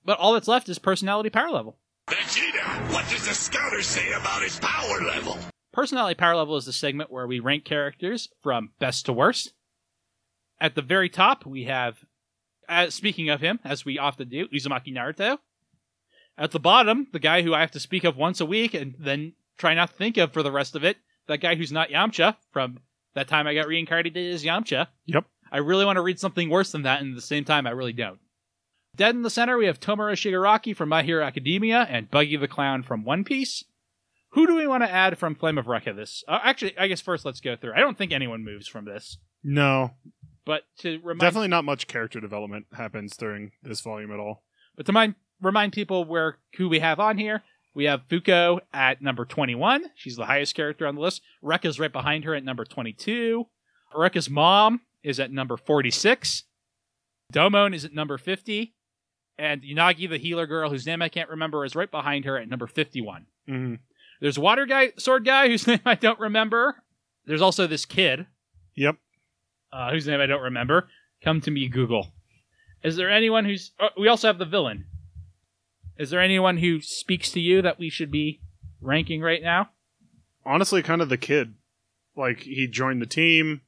[0.04, 1.78] But all that's left is personality power level.
[2.08, 5.38] Vegeta, what does the scouter say about his power level?
[5.74, 9.52] Personality power level is the segment where we rank characters from best to worst.
[10.60, 12.04] At the very top, we have,
[12.68, 15.38] uh, speaking of him, as we often do, Uzumaki Naruto.
[16.38, 18.94] At the bottom, the guy who I have to speak of once a week and
[19.00, 21.88] then try not to think of for the rest of it, that guy who's not
[21.88, 22.78] Yamcha from
[23.14, 24.86] that time I got reincarnated as Yamcha.
[25.06, 25.24] Yep.
[25.50, 27.70] I really want to read something worse than that, and at the same time, I
[27.70, 28.20] really don't.
[28.94, 32.46] Dead in the center, we have Tomura Shigaraki from My Hero Academia and Buggy the
[32.46, 33.64] Clown from One Piece.
[34.34, 36.22] Who do we want to add from Flame of Recca this?
[36.28, 37.72] Uh, actually, I guess first let's go through.
[37.74, 39.92] I don't think anyone moves from this, No.
[40.44, 44.42] but to remind, Definitely not much character development happens during this volume at all.
[44.76, 47.42] but to mind, remind people where who we have on here.
[47.74, 49.84] We have Fuko at number 21.
[49.96, 51.22] She's the highest character on the list.
[51.42, 53.46] Rekka's right behind her at number 22.
[53.94, 56.44] Rekka's mom is at number 46.
[57.32, 58.74] Domon is at number 50.
[59.36, 62.48] And Yanagi, the healer girl, whose name I can't remember, is right behind her at
[62.48, 63.26] number 51.
[63.48, 63.74] Mm-hmm.
[64.20, 66.82] There's Water Guy, Sword Guy, whose name I don't remember.
[67.26, 68.26] There's also this kid,
[68.74, 68.96] Yep.
[69.72, 70.88] uh, whose name I don't remember.
[71.22, 72.12] Come to me, Google.
[72.82, 73.72] Is there anyone who's.
[73.80, 74.84] Oh, we also have the villain.
[75.96, 78.40] Is there anyone who speaks to you that we should be
[78.80, 79.70] ranking right now?
[80.44, 81.54] Honestly, kind of the kid.
[82.16, 83.62] Like he joined the team.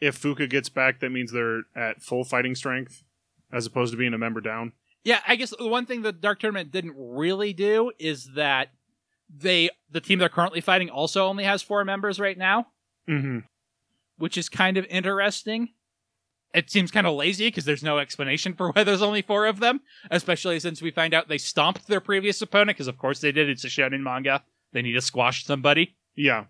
[0.00, 3.02] If Fuko gets back, that means they're at full fighting strength,
[3.52, 4.72] as opposed to being a member down.
[5.04, 8.70] Yeah, I guess the one thing the Dark Tournament didn't really do is that
[9.34, 12.66] they the team they're currently fighting also only has four members right now,
[13.08, 13.38] Mm-hmm.
[14.18, 15.70] which is kind of interesting.
[16.54, 19.58] It seems kind of lazy because there's no explanation for why there's only four of
[19.60, 23.32] them, especially since we find out they stomped their previous opponent, because of course they
[23.32, 23.48] did.
[23.48, 24.42] It's a shonen manga.
[24.72, 25.96] They need to squash somebody.
[26.14, 26.44] Yeah.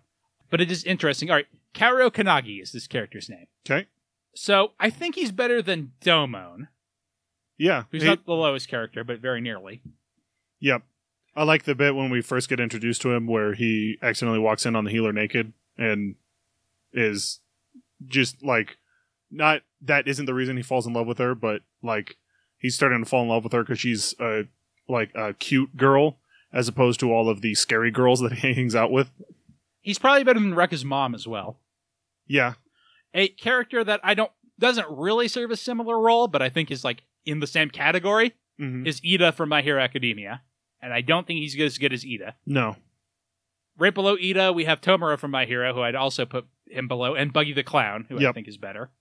[0.49, 1.29] But it is interesting.
[1.29, 3.47] All right, Kaoru Koganei is this character's name.
[3.69, 3.87] Okay.
[4.33, 6.67] So I think he's better than Domon,
[7.57, 7.83] Yeah.
[7.91, 9.81] who's He- not the lowest character, but very nearly.
[10.59, 10.83] Yep.
[11.37, 14.65] I like the bit when we first get introduced to him where he accidentally walks
[14.65, 16.15] in on the healer naked and
[16.91, 17.39] is
[18.07, 18.77] just like
[19.29, 22.17] not that isn't the reason he falls in love with her, but like
[22.57, 24.45] he's starting to fall in love with her because she's a
[24.89, 26.17] like a cute girl
[26.51, 29.11] as opposed to all of the scary girls that he hangs out with.
[29.81, 31.59] He's probably better than Rekka's mom as well.
[32.25, 32.53] Yeah.
[33.13, 36.83] A character that I don't doesn't really serve a similar role, but I think is
[36.83, 40.41] like in the same category hmm is Iida from My Hero Academia,
[40.81, 42.33] and I don't think he's as good as Iida.
[42.45, 42.75] No.
[43.77, 47.15] Right below Iida, we have Tomura from My Hero, who I'd also put him below,
[47.15, 48.91] and Buggy the Clown, who I think is better.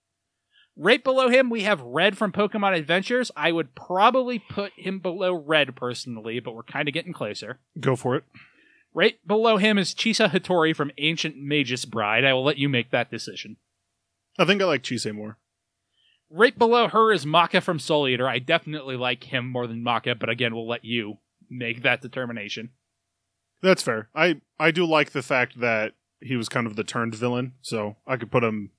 [0.78, 3.30] Right below him, we have Red from Pokemon Adventures.
[3.34, 7.60] I would probably put him below Red personally, but we're kind of getting closer.
[7.80, 8.24] Go for it.
[8.92, 12.24] Right below him is Chise Hatori from Ancient Magus Bride.
[12.24, 13.56] I will let you make that decision.
[14.38, 15.38] I think I like Chise more.
[16.28, 18.28] Right below her is Maka from Soul Eater.
[18.28, 21.18] I definitely like him more than Maka, but again, we'll let you
[21.50, 22.70] make that determination.
[23.62, 24.08] That's fair.
[24.14, 27.96] I I do like the fact that he was kind of the turned villain, so
[28.06, 28.70] I could put him.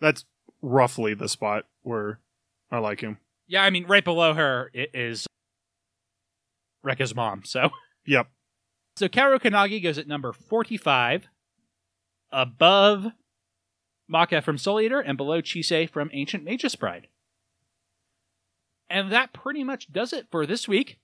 [0.00, 0.24] That's
[0.62, 2.20] roughly the spot where
[2.70, 3.18] I like him.
[3.46, 5.26] Yeah, I mean, right below her is
[6.84, 7.42] Rekka's mom.
[7.44, 7.70] So,
[8.06, 8.28] Yep.
[8.96, 11.28] so Kaoru Koganei goes at number forty-five,
[12.32, 13.06] above
[14.08, 17.08] Maka from Soul Eater, and below Chise from Ancient Magus Bride.
[18.88, 20.98] And that pretty much does it for this week.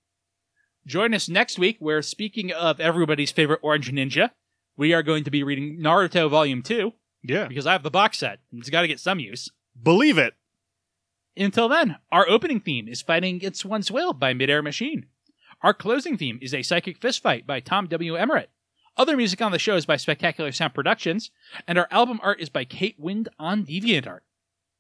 [0.87, 4.31] Join us next week, where speaking of everybody's favorite Orange Ninja,
[4.77, 7.47] we are going to be reading Naruto Volume Two Yeah.
[7.47, 8.41] because I have the box set.
[8.51, 9.51] and It's got to get some use.
[9.81, 10.35] Believe it.
[11.37, 15.07] Until then, our opening theme is Fighting Against One's Will by Midair Machine.
[15.63, 18.17] Our closing theme is A Psychic Fistfight by Tom W.
[18.17, 18.51] Emmerich.
[18.97, 21.31] Other music on the show is by Spectacular Sound Productions,
[21.67, 24.21] and our album art is by Kate Wind on DeviantArt.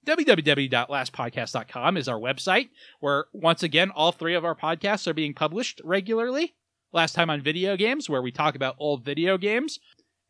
[0.06, 5.80] www.lastpodcast.com is our website, where once again all three of our podcasts are being published
[5.84, 6.54] regularly.
[6.92, 9.78] Last time on video games, where we talk about old video games.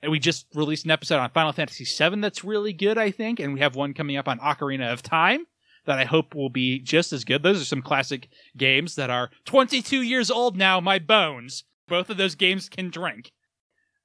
[0.03, 3.39] And we just released an episode on Final Fantasy VII that's really good, I think,
[3.39, 5.47] and we have one coming up on Ocarina of Time
[5.87, 7.43] that I hope will be just as good.
[7.43, 11.65] Those are some classic games that are 22 years old now, my bones.
[11.89, 13.33] Both of those games can drink.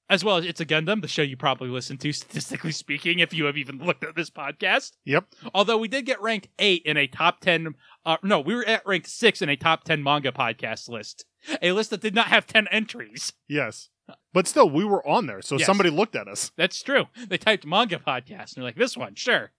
[0.10, 3.34] As well as It's a Gundam, the show you probably listen to, statistically speaking, if
[3.34, 4.92] you have even looked at this podcast.
[5.06, 5.26] Yep.
[5.54, 8.86] Although we did get ranked eight in a top 10, uh, no, we were at
[8.86, 11.26] ranked six in a top 10 manga podcast list.
[11.62, 13.34] A list that did not have 10 entries.
[13.50, 13.90] Yes.
[14.34, 15.66] But still, we were on there, so Yes.
[15.66, 16.52] somebody looked at us.
[16.56, 17.08] That's true.
[17.28, 19.52] They typed manga podcast and they're like, this one, sure.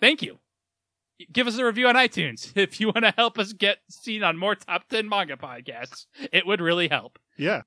[0.00, 0.38] Thank you.
[1.32, 4.36] Give us a review on iTunes if you want to help us get seen on
[4.38, 6.06] more top 10 manga podcasts.
[6.32, 7.18] It would really help.
[7.36, 7.62] Yeah.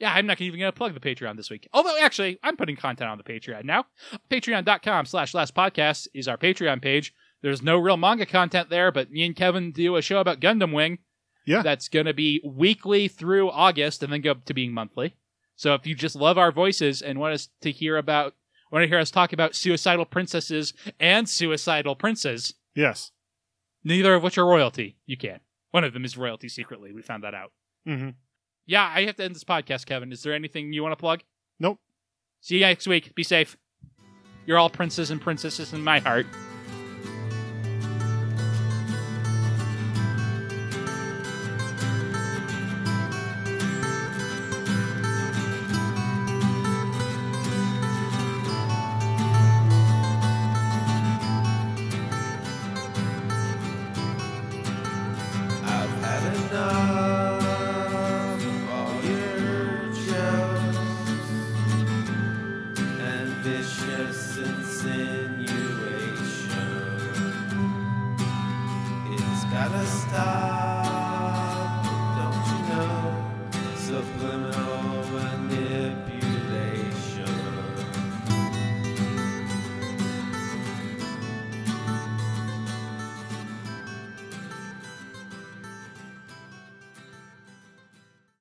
[0.00, 1.68] Yeah, I'm not even going to plug the Patreon this week.
[1.74, 3.84] Although, actually, I'm putting content on the Patreon now.
[4.30, 7.14] Patreon.com slash last podcast is our Patreon page.
[7.42, 10.72] There's no real manga content there, but me and Kevin do a show about Gundam
[10.72, 10.98] Wing.
[11.46, 11.62] Yeah.
[11.62, 15.14] That's going to be weekly through August and then go to being monthly.
[15.56, 18.34] So if you just love our voices and want us to hear about,
[18.70, 23.10] want to hear us talk about suicidal princesses and suicidal princes, Yes.
[23.84, 25.40] neither of which are royalty, you can.
[25.72, 26.92] One of them is royalty secretly.
[26.92, 27.52] We found that out.
[27.86, 28.10] hmm
[28.70, 30.12] Yeah, I have to end this podcast, Kevin.
[30.12, 31.24] Is there anything you want to plug?
[31.58, 31.80] Nope.
[32.40, 33.12] See you next week.
[33.16, 33.56] Be safe.
[34.46, 36.24] You're all princes and princesses in my heart.